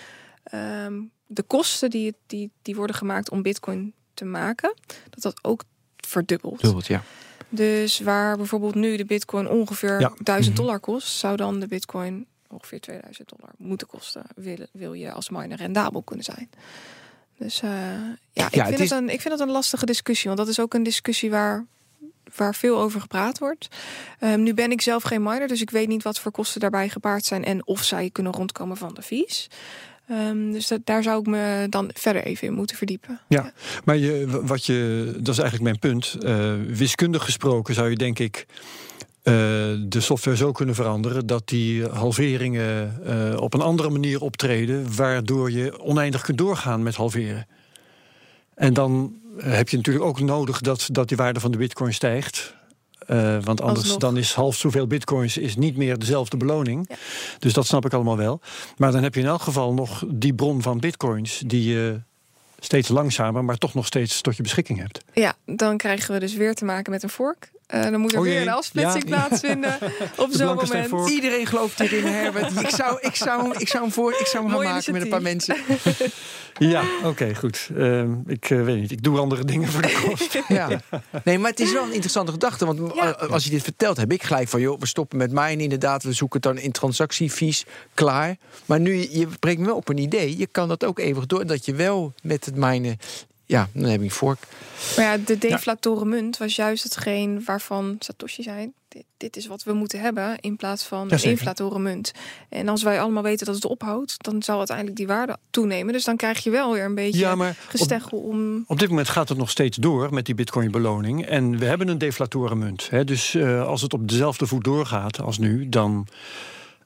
[0.43, 4.75] ehm, de kosten die, die, die worden gemaakt om bitcoin te maken,
[5.11, 5.63] dat dat ook
[5.97, 6.61] verdubbelt.
[6.61, 7.03] Dubbelt, ja.
[7.49, 10.13] Dus waar bijvoorbeeld nu de bitcoin ongeveer Ja.
[10.23, 10.65] 1000 Mhm.
[10.65, 14.23] dollar kost, zou dan de bitcoin ongeveer 2000 dollar moeten kosten.
[14.35, 16.51] Wil, wil je als miner rendabel kunnen zijn.
[17.39, 17.71] Dus eh,
[18.33, 20.27] ja, ik, het vind is- het een, ik vind het een lastige discussie.
[20.27, 21.67] Want dat is ook een discussie waar,
[22.37, 23.69] waar veel over gepraat wordt.
[24.19, 26.89] Ehm, nu ben ik zelf geen miner, dus ik weet niet wat voor kosten daarbij
[26.89, 29.47] gepaard zijn en of zij kunnen rondkomen van de fees.
[30.09, 33.21] Ehm, dus dat, daar zou ik me dan verder even in moeten verdiepen.
[33.29, 33.53] Ja,
[33.85, 36.17] maar je, wat je, dat is eigenlijk mijn punt.
[36.25, 38.47] Eh, wiskundig gesproken zou je denk ik
[39.23, 39.35] eh,
[39.79, 45.51] de software zo kunnen veranderen dat die halveringen eh, op een andere manier optreden, waardoor
[45.51, 47.47] je oneindig kunt doorgaan met halveren.
[48.55, 52.55] En dan heb je natuurlijk ook nodig dat, dat die waarde van de bitcoin stijgt.
[53.07, 53.99] Eh, want anders Alsnog.
[53.99, 56.85] dan is half zoveel bitcoins is niet meer dezelfde beloning.
[56.89, 56.97] Ja.
[57.39, 58.41] Dus dat snap ik allemaal wel.
[58.77, 62.01] Maar dan heb je in elk geval nog die bron van bitcoins die je
[62.59, 65.05] steeds langzamer, maar toch nog steeds tot je beschikking hebt.
[65.13, 67.51] Ja, dan krijgen we dus weer te maken met een vork.
[67.71, 69.17] Eh, dan moet er Oh weer een afsplitsing Ja.
[69.27, 69.79] plaatsvinden
[70.17, 71.11] op zo'n moment.
[71.11, 72.61] Iedereen gelooft hierin, Herbert.
[72.67, 75.09] Ik zou, ik zou, ik zou hem, voor, ik zou hem gaan maken met een
[75.09, 75.57] paar mensen.
[76.59, 77.69] Ja, oké, goed.
[77.77, 80.39] Ehm, ik eh, weet niet, ik doe andere dingen voor de kost.
[80.49, 80.81] Ja.
[81.25, 82.67] Nee, maar het is wel een interessante gedachte.
[82.67, 83.17] Want Ja.
[83.17, 84.61] eh, als je dit vertelt, heb ik gelijk van...
[84.61, 86.03] joh, we stoppen met minen inderdaad.
[86.03, 87.65] We zoeken het dan in transactiefees,
[87.95, 88.37] klaar.
[88.67, 90.37] Maar nu, je brengt me op een idee.
[90.39, 91.47] Je kan dat ook eeuwig door.
[91.47, 92.99] Dat je wel met het minen...
[93.51, 94.39] Ja, dan heb je een vork.
[94.97, 98.71] Maar ja, de deflatoren munt was juist hetgeen waarvan Satoshi zei...
[98.89, 101.31] Dit, dit is wat we moeten hebben in plaats van een Jazeker.
[101.31, 102.13] inflatoren munt.
[102.49, 104.15] En als wij allemaal weten dat het ophoudt...
[104.25, 105.93] dan zal uiteindelijk die waarde toenemen.
[105.93, 108.65] Dus dan krijg je wel weer een beetje Ja, maar op, gesteggel om...
[108.67, 111.27] op dit moment gaat het nog steeds door met die bitcoin-beloning.
[111.27, 112.91] En we hebben een deflatorenmunt.
[112.91, 113.05] Hè?
[113.05, 116.07] Dus eh, als het op dezelfde voet doorgaat als nu, dan,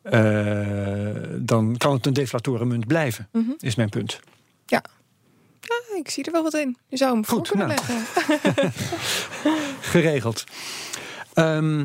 [0.02, 1.06] eh,
[1.38, 3.50] dan kan het een deflatorenmunt blijven, Mhm.
[3.58, 4.20] is mijn punt.
[4.66, 4.82] Ja,
[5.96, 6.76] ik zie er wel wat in.
[6.88, 7.80] Je zou hem Goed, kunnen nou.
[7.86, 8.72] leggen.
[9.80, 10.44] Geregeld.
[11.34, 11.84] Ehm,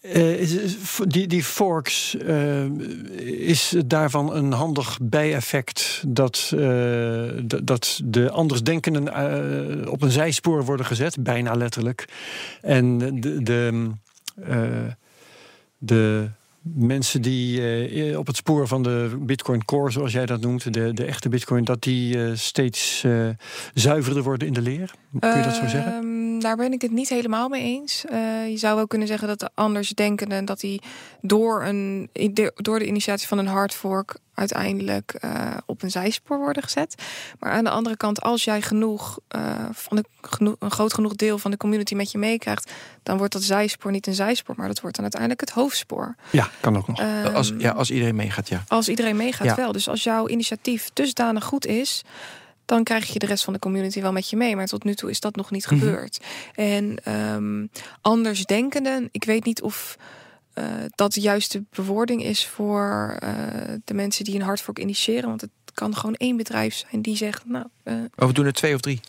[0.00, 2.64] eh, is- die, die forks, eh,
[3.48, 7.22] is daarvan een handig bijeffect dat, eh,
[7.62, 12.04] dat de andersdenkenden eh, op een zijspoor worden gezet, bijna letterlijk.
[12.60, 13.90] En de, de,
[14.46, 14.60] eh,
[15.78, 16.28] de
[16.62, 20.92] mensen die eh, op het spoor van de Bitcoin Core, zoals jij dat noemt, de,
[20.92, 23.28] de echte Bitcoin, dat die eh, steeds eh,
[23.74, 24.94] zuiverder worden in de leer?
[25.20, 25.92] Kun je dat zo zeggen?
[25.92, 28.04] Ehm, daar ben ik het niet helemaal mee eens.
[28.48, 30.44] Je zou wel kunnen zeggen dat de andersdenkenden...
[30.44, 30.80] dat die
[31.20, 32.10] door, een,
[32.54, 34.18] door de initiatie van een hard fork...
[34.34, 36.94] uiteindelijk eh, op een zijspoor worden gezet.
[37.38, 41.14] Maar aan de andere kant, als jij genoeg, eh, van de, genoeg, een groot genoeg
[41.14, 42.72] deel van de community met je meekrijgt...
[43.02, 46.14] dan wordt dat zijspoor niet een zijspoor, maar dat wordt dan uiteindelijk het hoofdspoor.
[46.30, 46.98] Ja, kan ook nog.
[46.98, 48.64] Ehm, Als, ja, als iedereen meegaat, ja.
[48.68, 49.54] als iedereen meegaat Ja.
[49.54, 49.72] wel.
[49.72, 52.02] Dus als jouw initiatief dusdanig goed is,
[52.64, 54.56] dan krijg je de rest van de community wel met je mee.
[54.56, 55.78] Maar tot nu toe is dat nog niet Mhm.
[55.78, 56.20] gebeurd.
[56.54, 57.66] En ehm
[58.00, 59.96] andersdenkenden, ik weet niet of
[60.54, 63.34] eh, dat de juiste bewoording is voor eh,
[63.84, 65.28] de mensen die een hardfork initiëren.
[65.28, 68.52] Want het kan gewoon één bedrijf zijn die zegt, nou, eh, Of we doen er
[68.52, 69.00] twee of drie.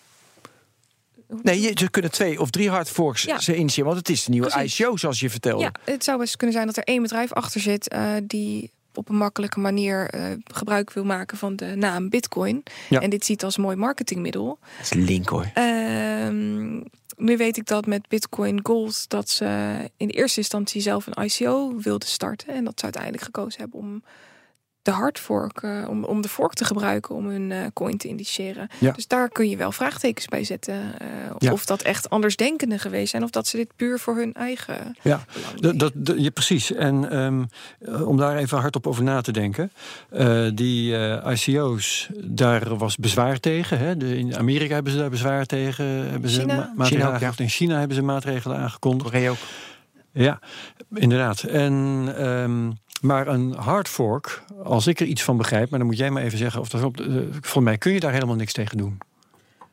[1.42, 3.40] Nee, je, ze kunnen twee of drie hard forks Ja.
[3.40, 3.86] ze initiëren.
[3.86, 4.80] Want het is de nieuwe Precies.
[4.80, 5.64] ICO, zoals je vertelde.
[5.64, 9.16] Ja, het zou best kunnen zijn dat er één bedrijf achter zit die op een
[9.16, 12.64] makkelijke manier eh, gebruik wil maken van de naam Bitcoin.
[12.90, 13.00] Ja.
[13.00, 14.60] En dit ziet als mooi marketingmiddel.
[14.78, 15.52] Dat is link hoor.
[15.54, 16.74] Ehm,
[17.18, 21.24] nu weet ik dat met Bitcoin Gold dat ze in de eerste instantie zelf een
[21.24, 22.54] ICO wilden starten.
[22.54, 24.04] En dat ze uiteindelijk gekozen hebben om
[24.84, 28.68] de hardfork, uh, om, om de fork te gebruiken om hun uh, coin te indiceren.
[28.80, 28.92] Ja.
[28.92, 30.76] Dus daar kun je wel vraagtekens bij zetten.
[30.76, 31.08] Uh,
[31.38, 31.52] Ja.
[31.52, 33.24] Of dat echt andersdenkenden geweest zijn.
[33.24, 36.72] Of dat ze dit puur voor hun eigen Ja, belang Dat, dat, ja, precies.
[36.74, 37.44] En ehm,
[37.80, 39.72] eh, om daar even hardop over na te denken.
[40.10, 43.78] eh, die eh, ICO's, daar was bezwaar tegen.
[43.80, 43.98] Hè?
[43.98, 45.86] De, in Amerika hebben ze daar bezwaar tegen.
[45.86, 46.54] Hebben ze China?
[46.56, 47.14] ma- maatregelen China ook, ja.
[47.14, 47.40] aangekondigd.
[47.40, 49.10] In China hebben ze maatregelen aangekondigd.
[49.12, 49.38] Korea ook.
[50.12, 50.40] Ja,
[50.94, 51.44] inderdaad.
[51.44, 52.72] En, ehm,
[53.04, 55.70] maar een hard fork, als ik er iets van begrijp...
[55.70, 57.00] maar dan moet jij maar even zeggen of dat op.
[57.00, 58.98] Uh, voor mij kun je daar helemaal niks tegen doen.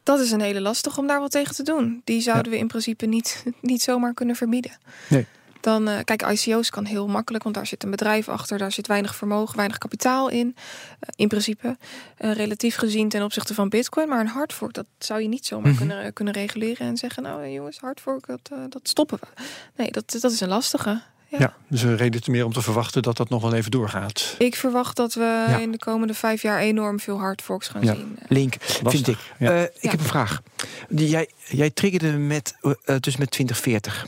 [0.03, 2.01] Dat is een hele lastig om daar wat tegen te doen.
[2.05, 4.73] Die zouden we in principe niet, niet zomaar kunnen verbieden.
[5.09, 5.27] Nee.
[5.61, 8.87] Dan, eh, kijk, ICO's kan heel makkelijk, want daar zit een bedrijf achter, daar zit
[8.87, 10.57] weinig vermogen, weinig kapitaal in.
[11.01, 11.77] Eh, in principe,
[12.17, 14.09] eh, relatief gezien ten opzichte van Bitcoin.
[14.09, 15.79] Maar een hardfork, dat zou je niet zomaar Mhm.
[15.79, 19.43] kunnen, kunnen reguleren en zeggen: Nou, eh, jongens, hardfork, dat, eh, dat stoppen we.
[19.77, 21.01] Nee, dat, dat is een lastige.
[21.31, 21.39] Ja.
[21.39, 21.55] Ja.
[21.69, 24.35] dus een reden te meer om te verwachten dat dat nog wel even doorgaat.
[24.39, 25.59] Ik verwacht dat we Ja.
[25.59, 27.95] in de komende vijf jaar enorm veel hardforks gaan Ja.
[27.95, 28.19] zien.
[28.29, 29.19] Link, vind ik.
[29.39, 29.51] ja.
[29.51, 29.91] Eh, ik Ja.
[29.91, 30.43] heb een vraag.
[30.89, 32.55] Die, jij, jij triggerde met,
[32.85, 34.07] eh, dus met 2040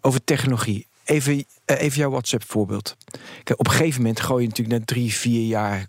[0.00, 0.86] over technologie.
[1.04, 2.96] Even, eh, even jouw WhatsApp-voorbeeld.
[3.44, 5.86] Kijk, op een gegeven moment gooi je natuurlijk na drie, vier jaar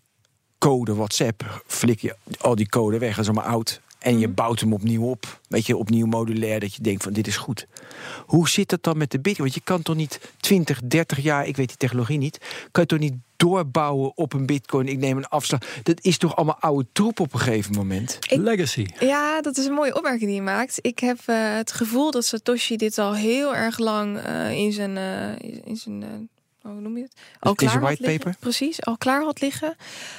[0.58, 1.62] code WhatsApp.
[1.68, 3.82] Flik je al die code weg, dat is allemaal oud.
[4.02, 5.40] En je bouwt hem opnieuw op.
[5.48, 7.68] Weet je, opnieuw modulair, dat je denkt van dit is goed.
[8.26, 9.44] Hoe zit dat dan met de Bitcoin?
[9.50, 12.38] Want je kan toch niet 20, 30 jaar, ik weet die technologie niet...
[12.72, 14.88] kan je toch niet doorbouwen op een Bitcoin?
[14.88, 15.60] Ik neem een afslag.
[15.84, 18.18] Dat is toch allemaal oude troep op een gegeven moment?
[18.30, 18.86] Ik- Legacy.
[19.00, 20.78] Ja, dat is een mooie opmerking die je maakt.
[20.82, 24.98] Ik heb eh, het gevoel dat Satoshi dit al heel erg lang eh, in zijn,
[24.98, 26.10] eh, in zijn eh,
[26.62, 27.14] hoe noem je het?
[27.40, 28.26] Al In zijn klaar had whitepaper?
[28.26, 28.36] liggen.
[28.42, 29.76] Precies, al klaar had liggen.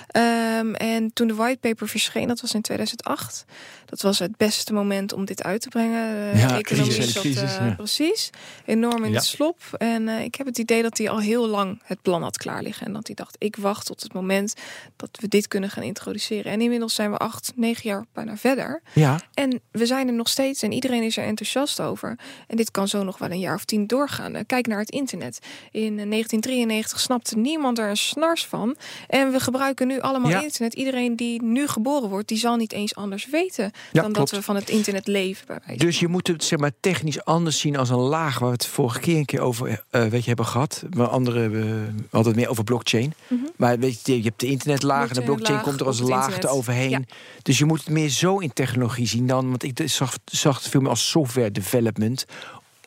[0.07, 3.45] Ehm, en toen de whitepaper verscheen, dat was in 2008.
[3.85, 6.33] Dat was het beste moment om dit uit te brengen.
[6.33, 7.75] De Ja, economie crisis, zat, crisis, eh, ja.
[7.75, 8.31] precies
[8.67, 9.19] enorm in Ja.
[9.19, 9.61] de slop.
[9.79, 12.63] En eh, ik heb het idee dat hij al heel lang het plan had klaar
[12.63, 12.87] liggen.
[12.87, 14.55] En dat hij dacht, ik wacht tot het moment
[14.97, 16.53] dat we dit kunnen gaan introduceren.
[16.53, 18.83] En inmiddels zijn we acht, negen jaar bijna verder.
[18.95, 22.19] Ja, En we zijn er nog steeds en iedereen is er enthousiast over.
[22.47, 24.35] En dit kan zo nog wel een jaar of tien doorgaan.
[24.35, 25.39] Eh, Kijk naar het internet.
[25.71, 28.77] In eh, 1993 snapte niemand er een snars van.
[29.09, 30.43] En we gebruiken nu allemaal Ja.
[30.43, 30.75] internet.
[30.75, 33.71] Iedereen die nu geboren wordt, die zal niet eens anders weten Ja,
[34.03, 34.17] dan klopt.
[34.17, 35.47] dat we van het internet leven.
[35.67, 38.55] Bij dus je moet het zeg maar technisch anders zien als een laag waar we
[38.55, 40.83] het vorige keer een keer over eh, weet je, hebben gehad.
[40.97, 43.15] Maar anderen hebben altijd meer over blockchain.
[43.29, 43.41] Mhm.
[43.57, 46.39] Maar weet je, je hebt de internetlaag en de Blockchain laag komt er als laag
[46.39, 46.91] eroverheen.
[46.91, 47.01] Ja.
[47.43, 49.49] Dus je moet het meer zo in technologie zien dan.
[49.49, 52.25] Want ik zag, zag het veel meer als software development.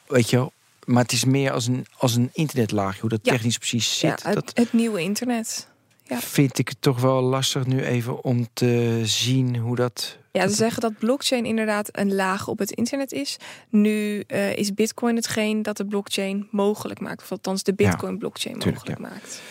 [0.08, 0.52] Weet je.
[0.86, 2.99] Maar het is meer als een, als een internetlaag.
[2.99, 3.31] Hoe dat Ja.
[3.31, 4.23] technisch precies Ja, zit.
[4.23, 5.67] het, dat het nieuwe internet.
[6.03, 6.19] ja.
[6.19, 10.17] vind ik toch wel lastig nu even om te zien hoe dat.
[10.31, 13.38] Ja, ze zeggen dat blockchain inderdaad een laag op het internet is.
[13.69, 17.21] Nu eh, is Bitcoin hetgeen dat de blockchain mogelijk maakt.
[17.21, 19.41] Of althans de Ja, Bitcoin-blockchain mogelijk maakt.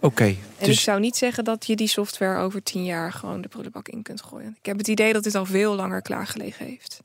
[0.00, 3.40] Oké, En ik dus zou niet zeggen dat je die software over tien jaar gewoon
[3.40, 4.56] de prullenbak in kunt gooien.
[4.60, 7.00] Ik heb het idee dat dit al veel langer klaargelegen heeft.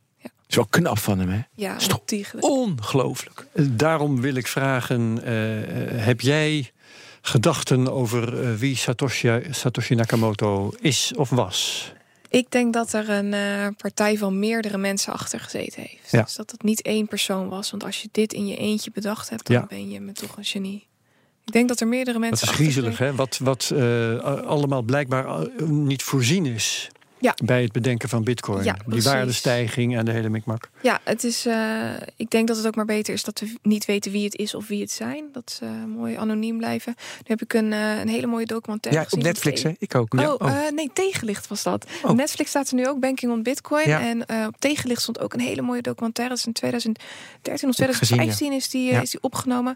[0.53, 1.41] Is wel knap van hem, hè?
[1.53, 1.75] Ja,
[2.33, 2.33] Is.
[2.39, 3.45] Ongelooflijk.
[3.53, 6.71] Daarom wil ik vragen: eh, heb jij
[7.21, 11.91] gedachten over eh, wie Satoshi, Satoshi Nakamoto is of was?
[12.29, 16.11] Ik denk dat er een eh, partij van meerdere mensen achter gezeten heeft.
[16.11, 16.21] Ja.
[16.23, 17.71] Dus dat het niet één persoon was.
[17.71, 19.65] Want als je dit in je eentje bedacht hebt, dan Ja.
[19.69, 20.87] ben je met toch een genie.
[21.45, 23.15] Ik denk dat er meerdere Dat mensen is achter griezelig, hè?
[23.15, 26.89] Wat, wat eh, allemaal blijkbaar niet voorzien is.
[27.23, 27.35] Ja.
[27.43, 28.63] Bij het bedenken van Bitcoin.
[28.63, 30.69] Ja, Die waardestijging en de hele mikmak.
[30.81, 31.45] Ja, het is.
[31.45, 34.35] eh, ik denk dat het ook maar beter is dat we niet weten wie het
[34.35, 35.25] is of wie het zijn.
[35.31, 36.93] Dat ze mooi anoniem blijven.
[36.97, 39.25] Nu heb ik een, eh, een hele mooie documentaire Ja, op gezien.
[39.25, 39.75] Netflix, van hè?
[39.79, 40.13] Ik ook.
[40.13, 40.33] Oh.
[40.39, 40.49] Oh.
[40.49, 41.85] eh, nee, tegenlicht was dat.
[42.03, 42.09] Oh.
[42.09, 43.87] Op Netflix staat er nu ook Banking on Bitcoin.
[43.87, 44.01] Ja.
[44.01, 46.33] En op tegenlicht stond ook een hele mooie documentaire.
[46.35, 49.75] Dat is in 2013 of Heb ik gezien, 2015 is, die, is die opgenomen.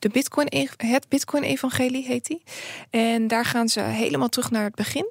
[0.00, 2.42] De Bitcoin, e- het Bitcoin-evangelie heet die.
[2.90, 5.10] En daar gaan ze helemaal terug naar het begin.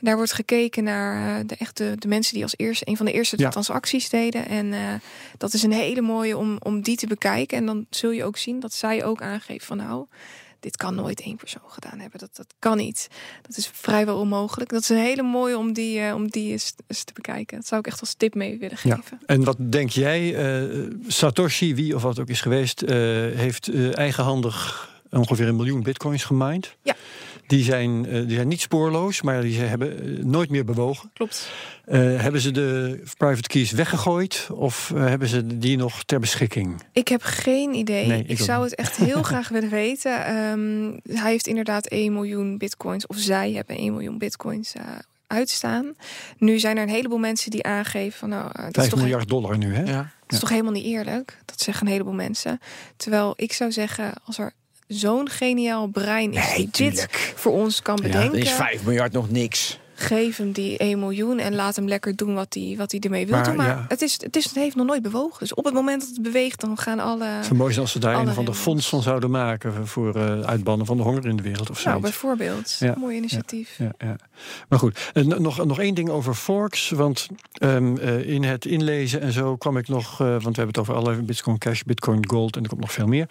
[0.00, 3.12] Daar wordt gekeken naar eh, de, echte, de mensen die als eerste, een van de
[3.12, 3.50] eerste Ja.
[3.50, 4.46] transacties deden.
[4.48, 4.80] En eh,
[5.38, 7.58] dat is een hele mooie om, om die te bekijken.
[7.58, 10.06] En dan zul je ook zien dat zij ook aangeeft van nou,
[10.62, 12.18] dit kan nooit één persoon gedaan hebben.
[12.20, 13.08] Dat, dat kan niet.
[13.42, 14.70] Dat is vrijwel onmogelijk.
[14.70, 17.56] Dat is een hele mooie om die, eh, om die eens, eens te bekijken.
[17.56, 18.94] Dat zou ik echt als tip mee willen Ja.
[18.96, 19.20] geven.
[19.26, 20.34] En wat denk jij?
[20.34, 22.96] eh, Satoshi, wie of wat ook is geweest, eh,
[23.34, 26.76] heeft eigenhandig ongeveer een miljoen bitcoins gemined.
[26.82, 26.94] Ja.
[27.46, 31.10] Die zijn, eh, die zijn niet spoorloos, maar die ze hebben eh, nooit meer bewogen.
[31.14, 31.50] Klopt.
[31.84, 36.82] Eh, hebben ze de private keys weggegooid of hebben ze die nog ter beschikking?
[36.92, 38.06] Ik heb geen idee.
[38.06, 40.24] Nee, ik zou het echt heel graag willen weten.
[40.24, 44.74] Ehm, hij heeft inderdaad 1 miljoen bitcoins, of zij hebben 1 miljoen bitcoins
[45.32, 45.94] uitstaan.
[46.38, 49.00] Nu zijn er een heleboel mensen die aangeven van nou, uh, dat 5 is toch
[49.00, 49.82] miljard dollar nu, hè?
[49.82, 50.12] Ja.
[50.20, 51.38] dat is toch helemaal niet eerlijk.
[51.44, 52.60] Dat zeggen een heleboel mensen.
[52.96, 54.52] Terwijl ik zou zeggen, als er
[54.92, 59.12] zo'n geniaal brein is Nee, die dit voor ons kan Dan bedenken, is 5 miljard
[59.12, 59.78] nog niks.
[59.94, 63.26] geef hem die 1 miljoen en laat hem lekker doen wat hij wat hij ermee
[63.26, 63.56] wil Maar, doen.
[63.56, 63.84] Maar ja.
[63.88, 65.38] het, is, het, is, het heeft nog nooit bewogen.
[65.38, 67.24] Dus op het moment dat het beweegt, dan gaan alle.
[67.24, 68.58] Het mooi als ze daar een ander regels.
[68.58, 71.88] fonds van zouden maken voor eh, uitbannen van de honger in de wereld of zo.
[71.88, 72.76] Nou, bijvoorbeeld.
[72.78, 73.74] Ja, Mooi initiatief.
[73.78, 74.16] Ja, ja.
[74.68, 76.90] Maar goed, en nog, nog één ding over forks.
[76.90, 80.12] Want ehm, eh, in het inlezen en zo kwam ik nog...
[80.12, 82.56] eh, want we hebben het over alle Bitcoin Cash, Bitcoin Gold...
[82.56, 83.28] en er komt nog veel meer.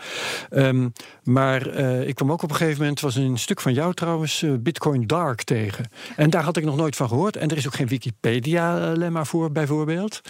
[0.49, 0.89] Ehm,
[1.23, 2.99] maar eh, ik kwam ook op een gegeven moment...
[2.99, 5.89] was een stuk van jou trouwens, eh, Bitcoin Dark tegen.
[6.15, 7.35] En daar had ik nog nooit van gehoord.
[7.35, 10.21] En er is ook geen Wikipedia-lemma voor, bijvoorbeeld.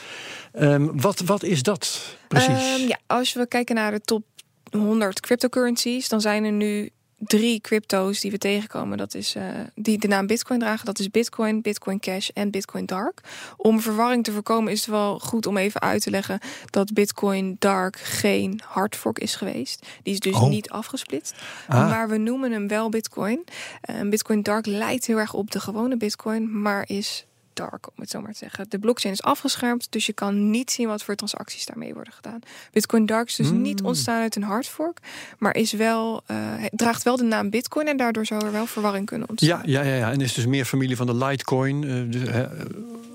[0.52, 2.86] Ehm, wat, wat is dat precies?
[2.88, 4.24] Ja, als we kijken naar de top
[4.72, 6.90] 100 cryptocurrencies, dan zijn er nu
[7.26, 8.98] drie crypto's die we tegenkomen.
[8.98, 9.44] Dat is eh,
[9.76, 10.86] die de naam Bitcoin dragen.
[10.86, 13.22] Dat is Bitcoin, Bitcoin Cash en Bitcoin Dark.
[13.58, 17.56] Om verwarring te voorkomen is het wel goed om even uit te leggen dat Bitcoin
[17.60, 19.86] Dark geen hardfork is geweest.
[20.04, 20.50] Die is dus Oh.
[20.50, 21.36] niet afgesplitst.
[21.68, 21.90] Ah.
[21.90, 23.44] Maar we noemen hem wel Bitcoin.
[23.82, 28.10] En Bitcoin Dark lijkt heel erg op de gewone Bitcoin, maar is dark, om het
[28.10, 28.66] zo maar te zeggen.
[28.70, 32.40] De blockchain is afgeschermd, dus je kan niet zien wat voor transacties daarmee worden gedaan.
[32.72, 33.62] Bitcoin Dark is dus Hmm.
[33.62, 35.00] niet ontstaan uit een hardfork,
[35.38, 38.66] maar is wel, eh, het draagt wel de naam Bitcoin en daardoor zou er wel
[38.66, 39.62] verwarring kunnen ontstaan.
[39.66, 41.84] Ja, ja, ja, ja, en is dus meer familie van de Litecoin.
[41.84, 42.30] eh, dus,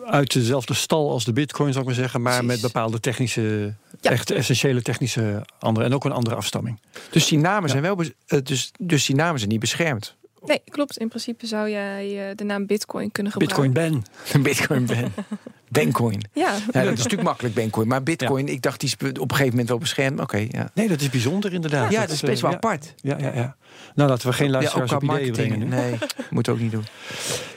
[0.07, 2.23] uit dezelfde stal als de Bitcoin, zou ik maar zeggen.
[2.23, 2.51] Maar Precies.
[2.63, 4.11] met bepaalde technische, Ja.
[4.11, 5.87] echt essentiële technische andere.
[5.87, 6.81] En ook een andere afstamming.
[7.11, 10.17] Dus die namen zijn wel eh, dus, dus die namen zijn niet beschermd.
[10.47, 10.97] Nee, klopt.
[10.99, 13.73] In principe zou jij eh, de naam Bitcoin kunnen gebruiken.
[13.73, 14.43] Bitcoin Ben.
[14.43, 15.13] Bitcoin ben.
[15.69, 16.25] Bencoin.
[16.33, 17.89] Ja, Ja, dat is natuurlijk makkelijk, Bencoin.
[17.89, 20.21] Maar Bitcoin, ik dacht, die is op een gegeven moment wel beschermd.
[20.21, 20.71] Oké, ja.
[20.75, 21.93] Nee, dat is bijzonder inderdaad.
[21.93, 22.95] Ja, dat is best eh, wel ja, apart.
[22.97, 23.57] Ja, ja, ja.
[23.95, 25.91] Nou, laten we geen Ja, luisteraars ook op ideeën brengen marketing.
[25.91, 25.91] nu.
[25.91, 25.99] Nee,
[26.31, 26.85] moet ook niet doen.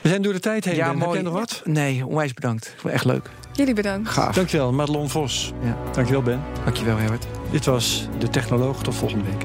[0.02, 0.74] We zijn door de tijd heen.
[0.74, 0.96] Ja, Ben.
[0.98, 1.14] Heb mooi.
[1.20, 1.62] jij nog wat?
[1.64, 2.74] Nee, onwijs bedankt.
[2.84, 3.30] Echt leuk.
[3.52, 4.08] jullie bedankt.
[4.08, 4.34] Gaaf.
[4.34, 5.52] Dankjewel, Madelon Vos.
[5.62, 5.76] Ja.
[5.92, 6.40] Dankjewel, Ben.
[6.64, 7.26] Dankjewel, Herbert.
[7.50, 8.82] Dit was De Technoloog.
[8.82, 9.44] Tot volgende week.